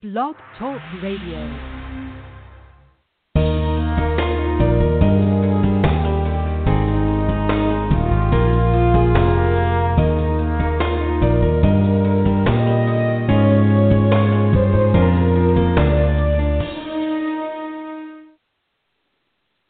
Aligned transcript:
Blog 0.00 0.36
Talk 0.56 0.80
Radio. 1.02 1.40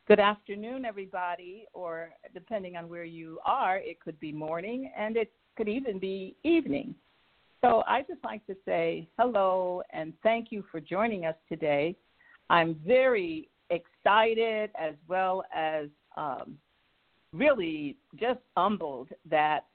Good 0.06 0.20
afternoon, 0.20 0.84
everybody, 0.84 1.64
or 1.72 2.10
depending 2.34 2.76
on 2.76 2.90
where 2.90 3.04
you 3.04 3.40
are, 3.46 3.78
it 3.78 3.98
could 4.00 4.20
be 4.20 4.32
morning 4.32 4.92
and 4.94 5.16
it 5.16 5.32
could 5.56 5.70
even 5.70 5.98
be 5.98 6.36
evening. 6.44 6.94
So 7.60 7.82
I 7.88 8.02
just 8.02 8.22
like 8.22 8.46
to 8.46 8.56
say 8.64 9.08
hello 9.18 9.82
and 9.92 10.12
thank 10.22 10.52
you 10.52 10.64
for 10.70 10.80
joining 10.80 11.24
us 11.24 11.34
today. 11.48 11.96
I'm 12.50 12.76
very 12.86 13.48
excited 13.70 14.70
as 14.78 14.94
well 15.08 15.42
as 15.54 15.88
um, 16.16 16.56
really 17.32 17.96
just 18.18 18.40
humbled 18.56 19.08
that 19.28 19.66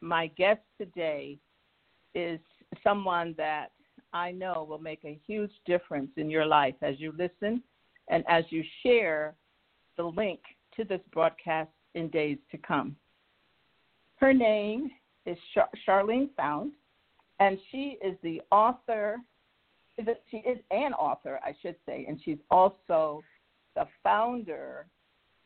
my 0.00 0.26
guest 0.28 0.60
today 0.78 1.38
is 2.14 2.40
someone 2.82 3.34
that 3.38 3.68
I 4.12 4.32
know 4.32 4.66
will 4.68 4.78
make 4.78 5.04
a 5.04 5.18
huge 5.26 5.52
difference 5.64 6.10
in 6.16 6.30
your 6.30 6.46
life 6.46 6.74
as 6.82 6.98
you 6.98 7.12
listen 7.16 7.62
and 8.08 8.24
as 8.28 8.44
you 8.50 8.64
share 8.82 9.34
the 9.96 10.04
link 10.04 10.40
to 10.76 10.84
this 10.84 11.00
broadcast 11.12 11.70
in 11.94 12.08
days 12.08 12.38
to 12.50 12.58
come. 12.58 12.96
Her 14.16 14.32
name 14.32 14.90
is 15.26 15.36
Char- 15.54 15.70
Charlene 15.86 16.30
Fouts, 16.36 16.70
and 17.40 17.58
she 17.70 17.98
is 18.04 18.16
the 18.22 18.40
author. 18.50 19.16
She 20.30 20.38
is 20.38 20.58
an 20.70 20.92
author, 20.92 21.40
I 21.44 21.54
should 21.60 21.76
say, 21.84 22.04
and 22.08 22.20
she's 22.24 22.38
also 22.50 23.22
the 23.74 23.86
founder 24.02 24.86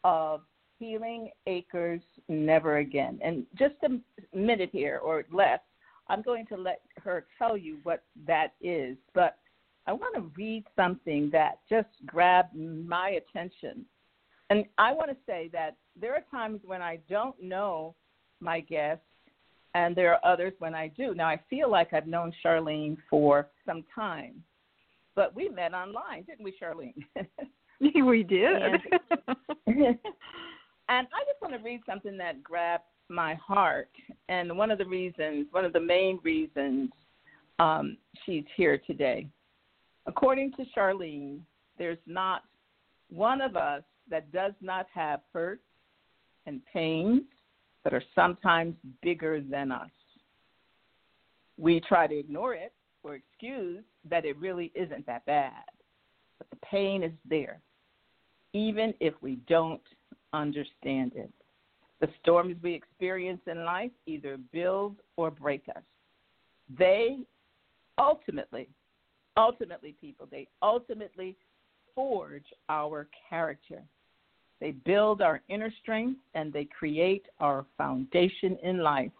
of 0.05 0.43
Healing 0.79 1.31
Acres 1.47 2.03
Never 2.29 2.79
Again. 2.79 3.19
And 3.23 3.47
just 3.59 3.75
a 3.85 4.37
minute 4.37 4.71
here 4.73 5.01
or 5.03 5.25
less, 5.33 5.61
I'm 6.09 6.23
going 6.23 6.47
to 6.47 6.57
let 6.57 6.83
her 7.03 7.27
tell 7.39 7.57
you 7.57 7.79
what 7.83 8.03
that 8.27 8.55
is. 8.61 8.97
But 9.15 9.39
I 9.87 9.93
want 9.93 10.15
to 10.17 10.31
read 10.37 10.65
something 10.77 11.31
that 11.33 11.61
just 11.71 11.89
grabbed 12.07 12.55
my 12.55 13.21
attention 13.21 13.87
and 14.53 14.67
I 14.77 14.93
want 14.93 15.09
to 15.09 15.17
say 15.25 15.49
that 15.55 15.77
there 15.99 16.13
are 16.13 16.25
times 16.31 16.61
when 16.63 16.83
I 16.83 16.99
don't 17.09 17.43
know 17.43 17.95
my 18.41 18.61
guests, 18.61 19.03
and 19.75 19.97
there 19.97 20.13
are 20.13 20.33
others 20.33 20.53
when 20.59 20.75
I 20.75 20.89
do. 20.89 21.15
Now, 21.15 21.29
I 21.29 21.41
feel 21.49 21.71
like 21.71 21.93
I've 21.93 22.07
known 22.07 22.33
Charlene 22.45 22.97
for 23.09 23.49
some 23.67 23.85
time, 23.95 24.43
but 25.15 25.35
we 25.35 25.49
met 25.49 25.73
online, 25.75 26.25
didn't 26.25 26.45
we, 26.45 26.55
Charlene? 26.61 26.95
we 28.07 28.23
did. 28.23 28.63
and, 28.63 28.83
and 29.67 29.99
I 30.89 31.25
just 31.27 31.41
want 31.41 31.55
to 31.55 31.63
read 31.63 31.81
something 31.87 32.17
that 32.19 32.43
grabbed 32.43 32.85
my 33.09 33.35
heart. 33.35 33.91
And 34.29 34.57
one 34.57 34.71
of 34.71 34.79
the 34.79 34.87
reasons, 34.87 35.47
one 35.51 35.65
of 35.65 35.73
the 35.73 35.81
main 35.81 36.19
reasons 36.23 36.91
um, 37.59 37.97
she's 38.25 38.45
here 38.57 38.79
today. 38.87 39.27
According 40.07 40.53
to 40.53 40.65
Charlene, 40.77 41.41
there's 41.79 41.99
not 42.07 42.43
one 43.11 43.41
of 43.41 43.57
us 43.57 43.83
that 44.11 44.33
does 44.33 44.53
not 44.61 44.87
have 44.93 45.21
hurt 45.33 45.61
and 46.47 46.61
pains 46.73 47.23
that 47.85 47.93
are 47.93 48.03
sometimes 48.15 48.75
bigger 49.03 49.41
than 49.41 49.73
us. 49.73 49.91
We 51.59 51.81
try 51.81 52.07
to 52.07 52.17
ignore 52.17 52.55
it 52.55 52.73
or 53.03 53.15
excuse 53.15 53.83
that 54.09 54.25
it 54.25 54.37
really 54.39 54.73
isn't 54.75 55.07
that 55.07 55.27
bad, 55.27 55.65
but 56.39 56.49
the 56.51 56.57
pain 56.65 57.03
is 57.03 57.13
there, 57.29 57.61
even 58.53 58.95
if 59.01 59.15
we 59.21 59.37
don't 59.49 59.83
understand 60.33 61.13
it. 61.15 61.31
The 62.01 62.09
storms 62.21 62.57
we 62.63 62.75
experience 62.75 63.41
in 63.47 63.65
life 63.65 63.93
either 64.07 64.37
build 64.53 64.97
or 65.17 65.31
break 65.31 65.65
us. 65.77 65.83
They 66.77 67.19
ultimately, 67.99 68.69
ultimately, 69.37 69.95
people, 70.01 70.27
they 70.31 70.49
ultimately 70.63 71.37
forge 71.95 72.47
our 72.69 73.09
character. 73.29 73.83
They 74.63 74.71
build 74.71 75.23
our 75.23 75.43
inner 75.49 75.73
strength 75.83 76.21
and 76.35 76.53
they 76.53 76.67
create 76.67 77.27
our 77.41 77.67
foundation 77.77 78.57
in 78.63 78.79
life 78.79 79.11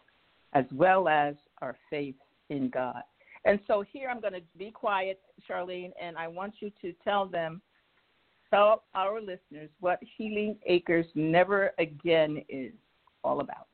as 0.53 0.65
well 0.73 1.09
as 1.09 1.35
our 1.61 1.77
faith 1.91 2.15
in 2.49 2.71
God. 2.71 3.03
And 3.45 3.59
so 3.67 3.83
here 3.93 4.09
I'm 4.09 4.21
going 4.21 4.35
to 4.35 4.43
be 4.57 4.71
quiet, 4.71 5.19
Charlene, 5.51 5.91
and 6.01 6.17
I 6.17 6.29
want 6.29 6.55
you 6.61 6.71
to 6.81 6.93
tell 7.03 7.27
them, 7.27 7.61
tell 8.51 8.85
our 8.95 9.21
listeners 9.21 9.69
what 9.81 9.99
Healing 10.17 10.59
Acres 10.65 11.07
Never 11.17 11.73
Again 11.81 12.45
is 12.49 12.71
all 13.25 13.41
about. 13.41 13.67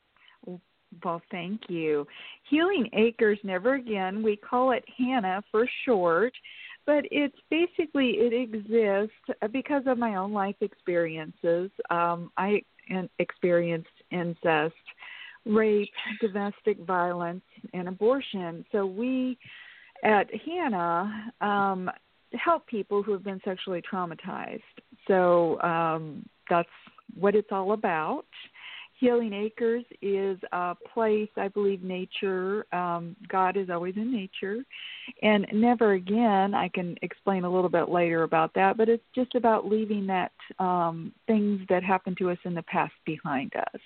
Well, 1.05 1.21
thank 1.31 1.61
you. 1.69 2.07
Healing 2.49 2.89
Acres 2.95 3.39
Never 3.43 3.75
Again, 3.75 4.23
we 4.23 4.37
call 4.37 4.73
it 4.73 4.87
HANA 4.97 5.45
for 5.51 5.69
short 5.85 6.33
but 6.89 7.05
it's 7.11 7.37
basically 7.51 8.13
it 8.13 8.33
exists 8.33 9.15
because 9.53 9.83
of 9.87 9.99
my 9.99 10.15
own 10.15 10.33
life 10.33 10.57
experiences. 10.63 11.71
Um, 11.91 12.33
I 12.39 12.63
experienced 13.19 13.91
incest, 14.11 14.73
rape, 15.45 15.93
domestic 16.23 16.79
violence, 16.87 17.45
and 17.75 17.89
abortion. 17.89 18.65
So 18.73 18.87
we 18.87 19.37
at 20.03 20.29
HANA 20.47 21.33
um, 21.43 21.91
help 22.33 22.67
people 22.67 23.03
who 23.03 23.13
have 23.13 23.23
been 23.23 23.43
sexually 23.45 23.83
traumatized. 23.83 24.63
So 25.07 25.61
um, 25.61 26.25
that's 26.49 26.71
what 27.21 27.35
it's 27.35 27.53
all 27.53 27.73
about. 27.73 28.25
Healing 28.99 29.33
Acres 29.33 29.85
is 30.03 30.39
a 30.53 30.75
place, 30.93 31.29
I 31.37 31.49
believe, 31.49 31.83
nature, 31.83 32.67
um, 32.73 33.15
God 33.29 33.57
is 33.57 33.71
always 33.71 33.95
in 33.97 34.13
nature. 34.13 34.65
And 35.23 35.47
never 35.53 35.93
again, 35.93 36.53
I 36.55 36.69
can 36.69 36.97
explain 37.03 37.45
a 37.45 37.51
little 37.51 37.71
bit 37.71 37.89
later 37.89 38.25
about 38.25 38.53
that, 38.55 38.77
but 38.77 38.89
it's 38.89 39.05
just 39.15 39.35
about 39.37 39.69
leaving 39.69 40.07
that 40.09 40.33
um, 40.59 41.13
things 41.27 41.61
that 41.69 41.85
happened 41.85 42.19
to 42.19 42.31
us 42.31 42.39
in 42.45 42.55
the 42.55 42.63
past 42.63 42.93
behind 43.07 43.53
us. 43.55 43.81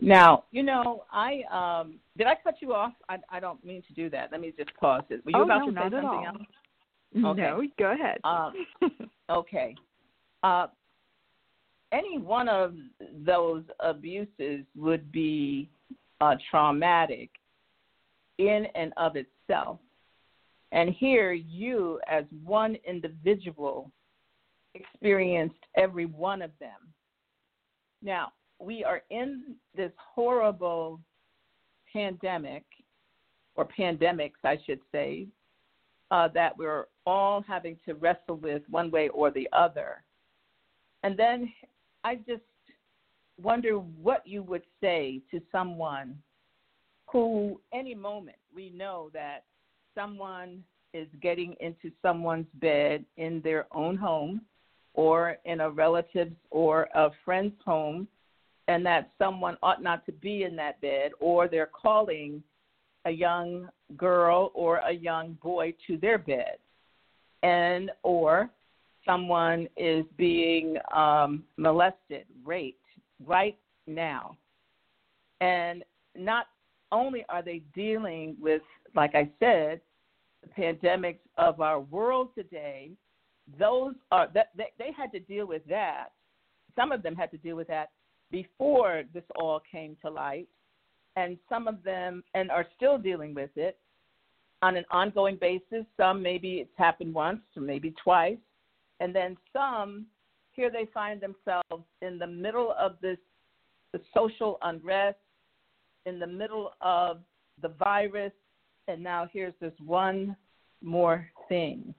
Now, 0.00 0.44
you 0.52 0.62
know, 0.62 1.02
I 1.12 1.42
um 1.50 1.94
did 2.16 2.28
I 2.28 2.34
cut 2.44 2.54
you 2.60 2.72
off? 2.72 2.92
I 3.08 3.16
I 3.30 3.40
don't 3.40 3.64
mean 3.64 3.82
to 3.88 3.92
do 3.94 4.08
that. 4.10 4.30
Let 4.30 4.40
me 4.40 4.52
just 4.56 4.72
pause 4.76 5.02
it. 5.10 5.24
Were 5.24 5.32
you 5.32 5.38
oh, 5.38 5.42
about 5.42 5.66
no, 5.66 5.66
to 5.66 5.72
say 5.72 5.90
something 5.90 6.24
else? 6.24 6.36
Okay. 7.16 7.42
No, 7.42 7.62
go 7.78 7.92
ahead. 7.92 8.20
Um, 8.22 8.52
okay. 9.30 9.74
Uh, 10.44 10.68
any 11.92 12.18
one 12.18 12.48
of 12.48 12.74
those 13.24 13.62
abuses 13.80 14.64
would 14.76 15.10
be 15.10 15.70
uh, 16.20 16.36
traumatic 16.50 17.30
in 18.38 18.66
and 18.74 18.92
of 18.96 19.16
itself. 19.16 19.78
And 20.72 20.90
here, 20.90 21.32
you, 21.32 21.98
as 22.06 22.24
one 22.44 22.76
individual, 22.86 23.90
experienced 24.74 25.64
every 25.76 26.06
one 26.06 26.42
of 26.42 26.50
them. 26.60 26.92
Now, 28.02 28.32
we 28.60 28.84
are 28.84 29.02
in 29.10 29.54
this 29.74 29.92
horrible 30.14 31.00
pandemic, 31.92 32.64
or 33.54 33.66
pandemics, 33.66 34.32
I 34.44 34.58
should 34.66 34.80
say, 34.92 35.26
uh, 36.10 36.28
that 36.34 36.56
we're 36.56 36.84
all 37.06 37.42
having 37.46 37.78
to 37.86 37.94
wrestle 37.94 38.36
with 38.36 38.62
one 38.68 38.90
way 38.90 39.08
or 39.08 39.30
the 39.30 39.48
other. 39.52 40.02
And 41.02 41.18
then 41.18 41.52
I 42.08 42.14
just 42.26 42.40
wonder 43.38 43.74
what 43.74 44.26
you 44.26 44.42
would 44.42 44.62
say 44.80 45.20
to 45.30 45.42
someone 45.52 46.16
who, 47.12 47.60
any 47.74 47.94
moment, 47.94 48.38
we 48.54 48.70
know 48.70 49.10
that 49.12 49.44
someone 49.94 50.64
is 50.94 51.06
getting 51.20 51.54
into 51.60 51.92
someone's 52.00 52.46
bed 52.54 53.04
in 53.18 53.42
their 53.42 53.66
own 53.72 53.94
home 53.94 54.40
or 54.94 55.36
in 55.44 55.60
a 55.60 55.68
relative's 55.68 56.34
or 56.50 56.88
a 56.94 57.10
friend's 57.26 57.54
home, 57.62 58.08
and 58.68 58.86
that 58.86 59.10
someone 59.18 59.58
ought 59.62 59.82
not 59.82 60.06
to 60.06 60.12
be 60.12 60.44
in 60.44 60.56
that 60.56 60.80
bed, 60.80 61.12
or 61.20 61.46
they're 61.46 61.66
calling 61.66 62.42
a 63.04 63.10
young 63.10 63.68
girl 63.98 64.50
or 64.54 64.78
a 64.78 64.92
young 64.92 65.36
boy 65.42 65.74
to 65.86 65.98
their 65.98 66.16
bed, 66.16 66.56
and 67.42 67.90
or 68.02 68.48
someone 69.08 69.68
is 69.76 70.04
being 70.16 70.76
um, 70.94 71.44
molested, 71.56 72.26
raped 72.44 72.84
right 73.24 73.58
now. 73.86 74.36
And 75.40 75.82
not 76.14 76.46
only 76.92 77.24
are 77.28 77.42
they 77.42 77.62
dealing 77.74 78.36
with, 78.40 78.62
like 78.94 79.14
I 79.14 79.30
said, 79.40 79.80
the 80.42 80.48
pandemics 80.62 81.20
of 81.36 81.60
our 81.60 81.80
world 81.80 82.28
today, 82.34 82.90
those 83.58 83.94
are 84.10 84.28
that 84.34 84.50
they, 84.56 84.70
they 84.78 84.90
had 84.96 85.10
to 85.12 85.20
deal 85.20 85.46
with 85.46 85.62
that. 85.68 86.08
Some 86.76 86.92
of 86.92 87.02
them 87.02 87.16
had 87.16 87.30
to 87.30 87.38
deal 87.38 87.56
with 87.56 87.68
that 87.68 87.90
before 88.30 89.04
this 89.14 89.24
all 89.36 89.60
came 89.72 89.96
to 90.02 90.10
light, 90.10 90.48
and 91.16 91.38
some 91.48 91.66
of 91.66 91.82
them 91.82 92.22
and 92.34 92.50
are 92.50 92.66
still 92.76 92.98
dealing 92.98 93.32
with 93.34 93.50
it. 93.56 93.78
on 94.62 94.76
an 94.76 94.84
ongoing 94.90 95.36
basis. 95.36 95.84
Some 95.96 96.22
maybe 96.22 96.54
it's 96.56 96.70
happened 96.76 97.14
once 97.14 97.40
or 97.56 97.62
maybe 97.62 97.94
twice. 98.02 98.38
And 99.00 99.14
then 99.14 99.36
some, 99.52 100.06
here 100.52 100.70
they 100.70 100.88
find 100.92 101.20
themselves 101.20 101.84
in 102.02 102.18
the 102.18 102.26
middle 102.26 102.74
of 102.78 102.96
this 103.00 103.18
social 104.14 104.58
unrest, 104.62 105.18
in 106.06 106.18
the 106.18 106.26
middle 106.26 106.72
of 106.80 107.20
the 107.62 107.68
virus, 107.68 108.32
and 108.86 109.02
now 109.02 109.28
here's 109.32 109.54
this 109.60 109.72
one 109.84 110.36
more 110.82 111.28
thing. 111.48 111.94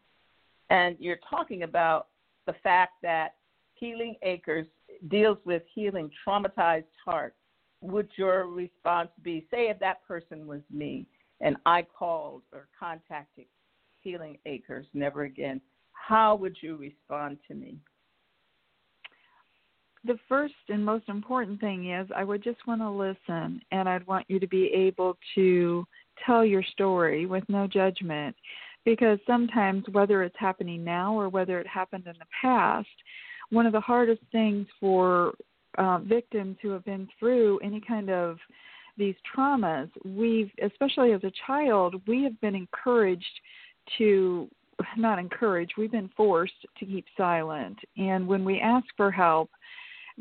And 0.69 0.95
you're 0.99 1.19
talking 1.29 1.63
about 1.63 2.07
the 2.45 2.53
fact 2.63 2.93
that 3.01 3.35
Healing 3.73 4.15
Acres 4.23 4.67
deals 5.07 5.37
with 5.45 5.63
healing 5.73 6.11
traumatized 6.27 6.83
hearts. 7.03 7.35
Would 7.81 8.09
your 8.17 8.47
response 8.47 9.09
be, 9.21 9.47
say, 9.49 9.69
if 9.69 9.79
that 9.79 10.05
person 10.05 10.45
was 10.45 10.61
me 10.69 11.05
and 11.39 11.55
I 11.65 11.83
called 11.97 12.41
or 12.51 12.67
contacted 12.77 13.45
Healing 14.01 14.37
Acres 14.45 14.85
never 14.93 15.23
again, 15.23 15.61
how 16.07 16.35
would 16.35 16.57
you 16.61 16.77
respond 16.77 17.37
to 17.47 17.53
me? 17.53 17.77
The 20.05 20.17
first 20.29 20.53
and 20.69 20.83
most 20.83 21.09
important 21.09 21.59
thing 21.59 21.91
is 21.91 22.07
I 22.15 22.23
would 22.23 22.43
just 22.43 22.65
want 22.65 22.81
to 22.81 22.89
listen 22.89 23.61
and 23.71 23.89
I'd 23.89 24.07
want 24.07 24.25
you 24.29 24.39
to 24.39 24.47
be 24.47 24.67
able 24.73 25.17
to 25.35 25.85
tell 26.25 26.45
your 26.45 26.63
story 26.63 27.25
with 27.25 27.43
no 27.49 27.67
judgment 27.67 28.35
because 28.85 29.19
sometimes 29.27 29.83
whether 29.91 30.23
it's 30.23 30.35
happening 30.39 30.83
now 30.83 31.13
or 31.13 31.27
whether 31.27 31.59
it 31.59 31.67
happened 31.67 32.07
in 32.07 32.15
the 32.17 32.25
past 32.41 32.87
one 33.49 33.65
of 33.65 33.73
the 33.73 33.81
hardest 33.81 34.21
things 34.31 34.67
for 34.79 35.33
uh, 35.77 35.99
victims 35.99 36.57
who 36.61 36.69
have 36.69 36.85
been 36.85 37.07
through 37.19 37.59
any 37.59 37.81
kind 37.81 38.09
of 38.09 38.37
these 38.97 39.15
traumas 39.35 39.89
we've 40.05 40.51
especially 40.63 41.11
as 41.11 41.23
a 41.23 41.31
child 41.45 42.01
we 42.07 42.23
have 42.23 42.39
been 42.41 42.55
encouraged 42.55 43.25
to 43.97 44.49
not 44.97 45.19
encouraged 45.19 45.73
we've 45.77 45.91
been 45.91 46.09
forced 46.15 46.53
to 46.77 46.85
keep 46.85 47.05
silent 47.17 47.77
and 47.97 48.27
when 48.27 48.43
we 48.43 48.59
ask 48.59 48.85
for 48.97 49.11
help 49.11 49.49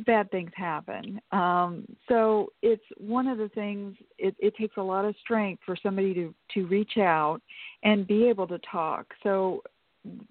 bad 0.06 0.31
things 0.31 0.50
happen. 0.55 1.20
Um, 1.32 1.84
so 2.08 2.52
it's 2.62 2.84
one 2.99 3.26
of 3.26 3.38
the 3.38 3.49
things. 3.49 3.96
It, 4.19 4.34
it 4.38 4.55
takes 4.56 4.76
a 4.76 4.82
lot 4.82 5.05
of 5.05 5.14
strength 5.20 5.62
for 5.66 5.76
somebody 5.82 6.14
to 6.14 6.34
to 6.55 6.66
reach 6.66 6.99
out 6.99 7.40
and 7.82 8.06
be 8.06 8.28
able 8.28 8.46
to 8.49 8.58
talk. 8.70 9.06
So 9.22 9.62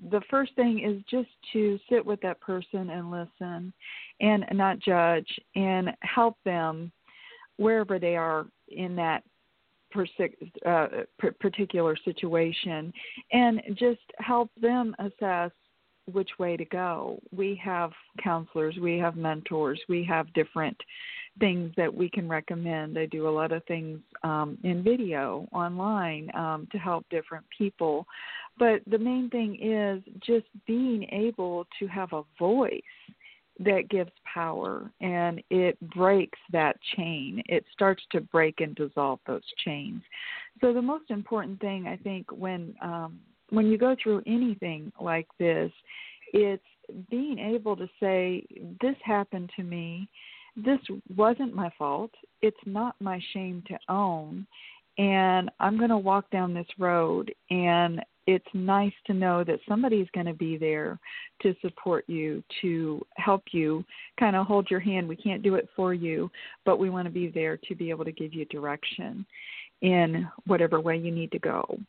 the 0.10 0.22
first 0.30 0.56
thing 0.56 0.80
is 0.80 1.04
just 1.10 1.30
to 1.54 1.78
sit 1.90 2.06
with 2.06 2.22
that 2.22 2.40
person 2.40 2.90
and 2.90 3.12
listen, 3.12 3.74
and 4.22 4.46
not 4.54 4.80
judge, 4.80 5.28
and 5.56 5.90
help 6.02 6.38
them 6.46 6.92
wherever 7.58 8.00
they 8.00 8.16
are 8.16 8.46
in 8.70 8.96
that 8.96 9.24
uh, 10.66 10.88
particular 11.40 11.96
situation, 12.04 12.94
and 13.32 13.62
just 13.76 14.02
help 14.20 14.50
them 14.62 14.96
assess 15.00 15.52
which 16.12 16.30
way 16.40 16.56
to 16.56 16.66
go. 16.66 17.20
We 17.36 17.60
have 17.64 17.92
counselors, 18.24 18.78
we 18.82 18.98
have 18.98 19.16
mentors, 19.16 19.80
we 19.90 20.06
have 20.06 20.34
different 20.34 20.78
things 21.40 21.72
that 21.78 21.94
we 21.94 22.10
can 22.10 22.28
recommend. 22.28 22.98
I 22.98 23.06
do 23.06 23.28
a 23.28 23.30
lot 23.30 23.52
of 23.52 23.64
things 23.66 24.00
um, 24.24 24.58
in 24.64 24.84
video 24.84 25.48
online 25.52 26.32
um, 26.36 26.68
to 26.72 26.78
help 26.78 27.06
different 27.10 27.46
people. 27.56 28.08
But 28.58 28.82
the 28.88 28.98
main 28.98 29.30
thing 29.30 29.58
is 29.62 30.02
just 30.26 30.48
being 30.66 31.08
able 31.12 31.68
to 31.80 31.88
have 31.88 32.14
a 32.14 32.24
voice 32.40 32.82
that 33.60 33.90
gives 33.90 34.12
power 34.32 34.92
and 35.02 35.42
it 35.50 35.80
breaks 35.90 36.40
that 36.52 36.78
chain. 36.96 37.42
It 37.48 37.66
starts 37.74 38.04
to 38.12 38.22
break 38.22 38.62
and 38.62 38.76
dissolve 38.76 39.20
those 39.26 39.42
chains. 39.66 40.02
So 40.62 40.74
the 40.74 40.82
most 40.82 41.10
important 41.10 41.60
thing 41.60 41.88
I 41.88 41.98
think 41.98 42.28
when 42.32 42.76
um, 42.82 43.20
when 43.50 43.68
you 43.68 43.78
go 43.78 43.96
through 44.02 44.24
anything 44.26 44.92
like 45.00 45.28
this, 45.40 45.72
it's 46.34 46.64
being 47.10 47.40
able 47.40 47.76
to 47.76 47.88
say, 48.00 48.46
This 48.82 48.96
happened 49.04 49.52
to 49.56 49.64
me. 49.64 50.08
This 50.56 50.80
wasn't 51.16 51.54
my 51.54 51.72
fault. 51.78 52.12
It's 52.42 52.58
not 52.66 52.96
my 53.00 53.20
shame 53.34 53.64
to 53.68 53.78
own. 53.90 54.48
And 54.98 55.52
I'm 55.60 55.78
going 55.78 55.92
to 55.92 55.98
walk 55.98 56.30
down 56.32 56.54
this 56.54 56.68
road. 56.80 57.34
And 57.52 58.02
it's 58.28 58.46
nice 58.54 58.94
to 59.06 59.14
know 59.14 59.44
that 59.46 59.60
somebody's 59.68 60.08
going 60.14 60.26
to 60.26 60.34
be 60.34 60.58
there 60.58 61.00
to 61.42 61.56
support 61.62 62.04
you, 62.08 62.44
to 62.62 63.04
help 63.16 63.44
you, 63.52 63.84
kind 64.20 64.36
of 64.36 64.46
hold 64.46 64.70
your 64.70 64.82
hand. 64.82 65.08
We 65.08 65.16
can't 65.16 65.42
do 65.42 65.56
it 65.56 65.70
for 65.76 65.94
you, 65.94 66.30
but 66.66 66.78
we 66.78 66.90
want 66.90 67.06
to 67.06 67.12
be 67.12 67.30
there 67.30 67.58
to 67.58 67.76
be 67.76 67.90
able 67.90 68.04
to 68.04 68.12
give 68.12 68.34
you 68.34 68.44
direction 68.46 69.26
in 69.82 70.28
whatever 70.46 70.82
way 70.82 70.98
you 70.98 71.10
need 71.10 71.32
to 71.32 71.40
go. 71.40 71.80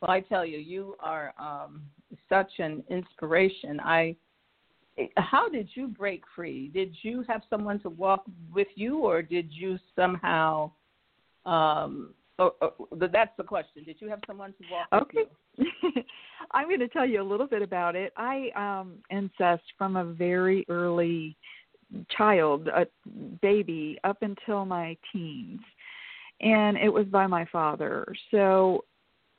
Well, 0.00 0.10
I 0.10 0.20
tell 0.20 0.44
you, 0.44 0.58
you 0.58 0.96
are 0.98 1.32
um, 1.38 1.82
such 2.28 2.50
an 2.58 2.82
inspiration. 2.90 3.78
I 3.80 4.16
how 5.18 5.50
did 5.50 5.68
you 5.74 5.88
break 5.88 6.22
free? 6.34 6.68
Did 6.68 6.94
you 7.02 7.22
have 7.28 7.42
someone 7.50 7.78
to 7.80 7.90
walk 7.90 8.24
with 8.52 8.68
you, 8.74 9.00
or 9.00 9.20
did 9.20 9.48
you 9.50 9.78
somehow? 9.94 10.70
Um, 11.44 12.14
or, 12.38 12.52
or, 12.60 12.72
that's 13.10 13.30
the 13.36 13.42
question. 13.42 13.84
Did 13.84 13.96
you 14.00 14.08
have 14.08 14.20
someone 14.26 14.52
to 14.52 14.64
walk 14.70 15.02
okay. 15.02 15.24
I'm 16.52 16.68
going 16.68 16.80
to 16.80 16.88
tell 16.88 17.06
you 17.06 17.22
a 17.22 17.24
little 17.24 17.46
bit 17.46 17.62
about 17.62 17.96
it. 17.96 18.12
I 18.16 18.50
um, 18.56 18.98
incest 19.10 19.62
from 19.78 19.96
a 19.96 20.04
very 20.04 20.64
early 20.68 21.36
child, 22.16 22.68
a 22.68 22.86
baby, 23.40 23.98
up 24.04 24.18
until 24.22 24.64
my 24.64 24.96
teens, 25.12 25.60
and 26.40 26.76
it 26.76 26.88
was 26.88 27.06
by 27.06 27.26
my 27.26 27.46
father. 27.46 28.06
So 28.30 28.84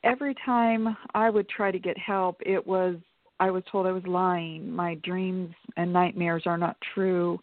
every 0.04 0.34
time 0.44 0.96
I 1.14 1.30
would 1.30 1.48
try 1.48 1.70
to 1.70 1.78
get 1.78 1.96
help, 1.98 2.36
it 2.44 2.64
was 2.66 2.96
I 3.40 3.50
was 3.50 3.62
told 3.70 3.86
I 3.86 3.92
was 3.92 4.06
lying. 4.06 4.70
My 4.70 4.96
dreams 4.96 5.54
and 5.76 5.92
nightmares 5.92 6.42
are 6.46 6.58
not 6.58 6.76
true. 6.94 7.38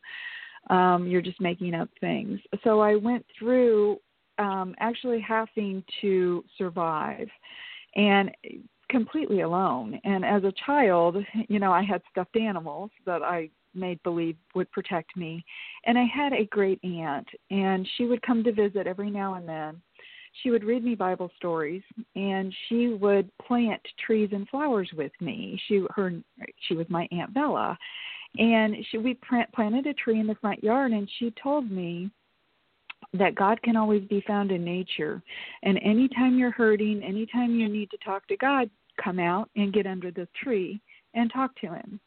Um, 0.70 1.08
you're 1.08 1.22
just 1.22 1.40
making 1.40 1.74
up 1.74 1.90
things. 2.02 2.40
So 2.64 2.82
I 2.82 2.96
went 2.96 3.26
through 3.38 4.00
um, 4.38 4.76
actually 4.80 5.20
having 5.20 5.84
to 6.02 6.44
survive 6.58 7.28
and 7.96 8.32
completely 8.90 9.42
alone. 9.42 10.00
And 10.04 10.24
as 10.26 10.44
a 10.44 10.54
child, 10.66 11.18
you 11.48 11.60
know, 11.60 11.72
I 11.72 11.84
had 11.84 12.02
stuffed 12.12 12.38
animals 12.38 12.92
that 13.06 13.24
I 13.24 13.50
made 13.74 14.02
believe 14.04 14.38
would 14.54 14.72
protect 14.72 15.18
me. 15.18 15.44
And 15.86 15.98
I 15.98 16.06
had 16.06 16.34
a 16.34 16.46
great 16.46 16.80
aunt, 16.84 17.28
and 17.52 17.88
she 17.98 18.06
would 18.06 18.22
come 18.22 18.44
to 18.44 18.52
visit 18.52 18.88
every 18.88 19.10
now 19.10 19.36
and 19.36 19.48
then 19.48 19.82
she 20.44 20.52
would 20.52 20.64
read 20.64 20.84
me 20.84 20.96
Bible 20.96 21.32
stories 21.38 21.82
and 22.16 22.54
she 22.68 22.90
would 22.90 23.30
plant 23.38 23.82
trees 24.06 24.30
and 24.32 24.48
flowers 24.50 24.90
with 24.96 25.12
me. 25.22 25.60
She 25.68 25.86
her 25.92 26.14
she 26.68 26.76
was 26.76 26.88
my 26.90 27.08
aunt 27.12 27.34
Bella, 27.34 27.78
and 28.38 28.76
she 28.90 28.98
we 28.98 29.14
plant, 29.16 29.52
planted 29.54 29.88
a 29.88 29.94
tree 29.94 30.20
in 30.20 30.28
the 30.28 30.36
front 30.36 30.64
yard 30.64 30.92
and 30.92 31.10
she 31.20 31.34
told 31.42 31.72
me 31.72 32.10
that 33.18 33.36
God 33.36 33.62
can 33.62 33.76
always 33.76 34.04
be 34.08 34.24
found 34.28 34.52
in 34.52 34.64
nature. 34.64 35.22
And 35.64 35.80
anytime 35.84 36.38
you're 36.38 36.52
hurting, 36.52 37.04
anytime 37.04 37.56
you 37.56 37.70
need 37.70 37.90
to 37.92 37.98
talk 37.98 38.28
to 38.28 38.38
God, 38.38 38.70
come 39.04 39.20
out 39.20 39.50
and 39.56 39.74
get 39.74 39.86
under 39.86 40.12
the 40.12 40.28
tree 40.42 40.82
and 41.14 41.32
talk 41.32 41.56
to 41.62 41.68
him. 41.68 42.00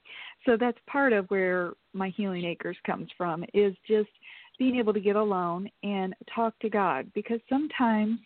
So 0.46 0.56
that's 0.56 0.78
part 0.86 1.12
of 1.12 1.26
where 1.28 1.72
my 1.92 2.10
healing 2.10 2.44
acres 2.44 2.76
comes 2.86 3.08
from 3.16 3.44
is 3.54 3.74
just 3.86 4.10
being 4.58 4.76
able 4.76 4.92
to 4.92 5.00
get 5.00 5.16
alone 5.16 5.68
and 5.82 6.14
talk 6.34 6.58
to 6.60 6.68
God 6.68 7.10
because 7.14 7.40
sometimes 7.48 8.18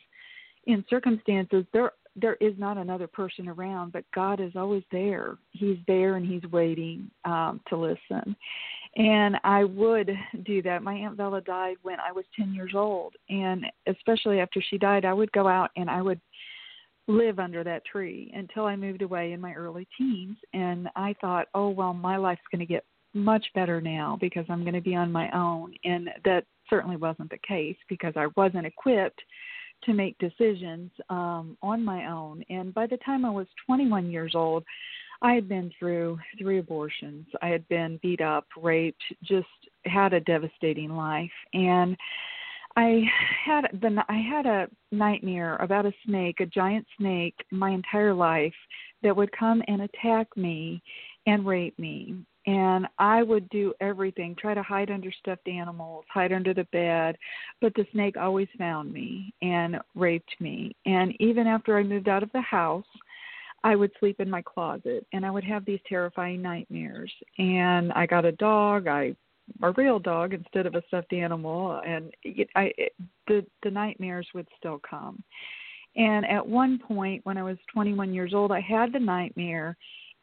in 0.67 0.85
circumstances 0.89 1.65
there 1.73 1.93
there 2.15 2.37
is 2.43 2.53
not 2.59 2.77
another 2.77 3.07
person 3.07 3.49
around, 3.49 3.93
but 3.93 4.05
God 4.15 4.39
is 4.39 4.53
always 4.55 4.83
there. 4.93 5.39
He's 5.53 5.79
there 5.87 6.17
and 6.17 6.27
He's 6.27 6.45
waiting 6.51 7.11
um, 7.25 7.61
to 7.69 7.77
listen. 7.77 8.37
And 8.97 9.37
I 9.43 9.65
would 9.65 10.11
do 10.45 10.61
that. 10.63 10.83
My 10.83 10.95
Aunt 10.95 11.17
Bella 11.17 11.41
died 11.41 11.77
when 11.83 11.99
I 11.99 12.13
was 12.13 12.25
10 12.37 12.53
years 12.55 12.73
old. 12.75 13.15
And 13.31 13.65
especially 13.87 14.41
after 14.41 14.63
she 14.69 14.77
died, 14.77 15.05
I 15.05 15.15
would 15.15 15.33
go 15.33 15.49
out 15.49 15.71
and 15.77 15.89
I 15.89 16.03
would 16.03 16.21
live 17.09 17.39
under 17.39 17.65
that 17.65 17.85
tree 17.85 18.31
until 18.35 18.67
I 18.67 18.77
moved 18.77 19.03
away 19.03 19.33
in 19.33 19.41
my 19.41 19.55
early 19.55 19.89
teens. 19.97 20.37
And 20.53 20.89
I 20.95 21.15
thought, 21.21 21.49
oh, 21.55 21.71
well, 21.71 21.95
my 21.95 22.17
life's 22.17 22.43
going 22.51 22.61
to 22.61 22.67
get 22.67 22.85
much 23.15 23.47
better 23.55 23.81
now 23.81 24.19
because 24.21 24.45
I'm 24.49 24.63
going 24.63 24.75
to 24.75 24.81
be 24.81 24.95
on 24.95 25.11
my 25.11 25.31
own. 25.31 25.75
And 25.85 26.11
that 26.25 26.45
certainly 26.69 26.97
wasn't 26.97 27.31
the 27.31 27.39
case 27.47 27.77
because 27.89 28.13
I 28.17 28.29
wasn't 28.37 28.67
equipped 28.67 29.21
to 29.85 29.93
make 29.93 30.17
decisions 30.19 30.91
um, 31.11 31.57
on 31.63 31.85
my 31.85 32.07
own. 32.07 32.45
And 32.51 32.73
by 32.73 32.87
the 32.87 32.99
time 32.99 33.25
I 33.25 33.31
was 33.31 33.47
21 33.67 34.11
years 34.11 34.33
old, 34.35 34.65
I 35.23 35.35
had 35.35 35.49
been 35.49 35.71
through 35.79 36.19
three 36.39 36.59
abortions. 36.59 37.27
I 37.41 37.49
had 37.49 37.67
been 37.69 37.99
beat 38.03 38.21
up, 38.21 38.47
raped, 38.61 39.03
just 39.23 39.47
had 39.85 40.13
a 40.13 40.21
devastating 40.21 40.91
life. 40.97 41.31
And 41.55 41.97
I 42.77 43.03
had 43.45 43.69
the 43.81 44.05
I 44.09 44.17
had 44.17 44.47
a 44.47 44.69
nightmare 44.91 45.57
about 45.57 45.87
a 45.87 45.93
snake, 46.07 46.41
a 46.41 46.47
giant 46.47 46.87
snake, 46.99 47.35
my 47.51 47.71
entire 47.71 48.15
life 48.15 48.55
that 49.03 49.17
would 49.17 49.31
come 49.33 49.63
and 49.69 49.83
attack 49.83 50.27
me 50.37 50.83
and 51.27 51.47
rape 51.47 51.79
me. 51.79 52.25
and 52.47 52.87
I 52.99 53.23
would 53.23 53.49
do 53.51 53.73
everything, 53.81 54.35
try 54.35 54.55
to 54.55 54.63
hide 54.63 54.91
under 54.91 55.13
stuffed 55.13 55.47
animals, 55.47 56.05
hide 56.13 56.33
under 56.33 56.53
the 56.53 56.65
bed, 56.73 57.17
but 57.61 57.73
the 57.75 57.87
snake 57.93 58.17
always 58.17 58.49
found 58.59 58.93
me 58.93 59.33
and 59.43 59.79
raped 59.95 60.35
me. 60.41 60.75
And 60.87 61.15
even 61.21 61.47
after 61.47 61.79
I 61.79 61.85
moved 61.85 62.09
out 62.09 62.23
of 62.23 62.33
the 62.33 62.41
house, 62.41 62.85
I 63.65 63.77
would 63.77 63.93
sleep 64.01 64.21
in 64.21 64.29
my 64.29 64.43
closet 64.43 65.07
and 65.13 65.25
I 65.25 65.31
would 65.31 65.45
have 65.45 65.65
these 65.65 65.81
terrifying 65.89 66.43
nightmares. 66.43 67.13
And 67.39 67.93
I 67.93 68.07
got 68.07 68.25
a 68.25 68.33
dog, 68.33 68.89
I 68.89 69.15
a 69.63 69.73
real 69.73 69.99
dog 69.99 70.35
instead 70.35 70.67
of 70.67 70.75
a 70.75 70.83
stuffed 70.87 71.13
animal 71.13 71.81
and 71.85 72.13
it, 72.23 72.49
I 72.55 72.73
it, 72.79 72.93
the 73.27 73.45
the 73.63 73.71
nightmares 73.71 74.27
would 74.35 74.49
still 74.59 74.81
come. 74.89 75.23
And 75.97 76.25
at 76.27 76.47
one 76.47 76.79
point 76.79 77.25
when 77.25 77.37
I 77.37 77.43
was 77.43 77.59
21 77.73 78.15
years 78.15 78.33
old, 78.35 78.51
I 78.51 78.61
had 78.61 78.93
the 78.93 78.99
nightmare 78.99 79.77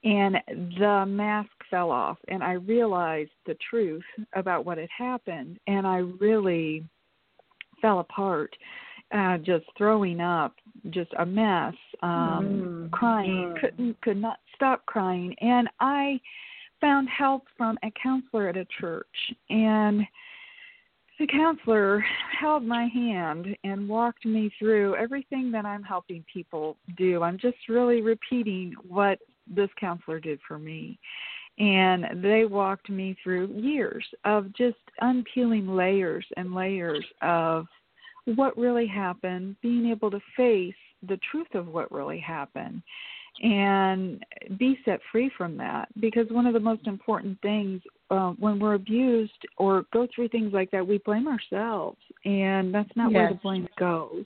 and 0.04 0.38
the 0.48 1.06
mask 1.08 1.50
fell 1.70 1.92
off 1.92 2.18
and 2.30 2.44
I 2.44 2.54
realized 2.54 3.32
the 3.46 3.58
truth 3.70 4.04
about 4.34 4.66
what 4.66 4.78
had 4.78 4.90
happened 4.96 5.60
and 5.68 5.86
I 5.86 5.98
really 5.98 6.86
fell 7.82 8.00
apart 8.00 8.56
uh 9.14 9.38
just 9.40 9.66
throwing 9.78 10.22
up 10.22 10.56
just 10.92 11.12
a 11.20 11.26
mess 11.26 11.74
um 12.02 12.88
Mm. 12.90 12.92
crying 12.92 13.54
Mm. 13.54 13.60
couldn't 13.60 14.02
could 14.02 14.18
not 14.18 14.40
stop 14.56 14.86
crying 14.86 15.36
and 15.40 15.70
I 15.80 16.20
found 16.82 17.10
help 17.10 17.48
from 17.58 17.78
a 17.84 17.92
counselor 18.02 18.48
at 18.48 18.58
a 18.58 18.66
church 18.80 19.34
and 19.50 20.08
the 21.20 21.28
counselor 21.28 22.00
held 22.40 22.64
my 22.64 22.86
hand 22.86 23.48
and 23.66 23.90
walked 23.90 24.26
me 24.26 24.50
through 24.58 24.96
everything 24.96 25.52
that 25.52 25.66
I'm 25.66 25.84
helping 25.84 26.24
people 26.34 26.78
do. 26.98 27.24
I'm 27.24 27.38
just 27.38 27.58
really 27.68 28.02
repeating 28.02 28.74
what 28.88 29.20
this 29.46 29.70
counselor 29.78 30.22
did 30.22 30.40
for 30.48 30.58
me. 30.58 30.98
And 31.58 32.24
they 32.24 32.46
walked 32.46 32.90
me 32.90 33.18
through 33.22 33.48
years 33.48 34.06
of 34.24 34.54
just 34.56 34.78
unpeeling 35.02 35.68
layers 35.68 36.26
and 36.38 36.56
layers 36.56 37.06
of 37.22 37.66
what 38.26 38.58
really 38.58 38.88
happened, 38.88 39.56
being 39.62 39.90
able 39.90 40.12
to 40.12 40.20
face 40.36 40.74
the 41.08 41.20
truth 41.32 41.54
of 41.54 41.68
what 41.68 41.92
really 41.92 42.20
happened 42.20 42.82
and 43.42 44.24
be 44.58 44.78
set 44.84 45.00
free 45.12 45.32
from 45.38 45.58
that. 45.58 45.88
Because 46.00 46.28
one 46.30 46.46
of 46.46 46.54
the 46.54 46.60
most 46.60 46.88
important 46.88 47.40
things 47.42 47.82
uh, 48.12 48.32
when 48.40 48.60
we're 48.60 48.74
abused 48.74 49.46
or 49.58 49.86
go 49.94 50.08
through 50.14 50.30
things 50.30 50.52
like 50.54 50.72
that 50.72 50.86
we 50.86 50.98
blame 51.00 51.28
ourselves 51.28 51.98
and 52.26 52.74
that's 52.74 52.90
not 52.96 53.14
where 53.14 53.30
the 53.30 53.40
blame 53.42 53.68
goes. 53.78 54.26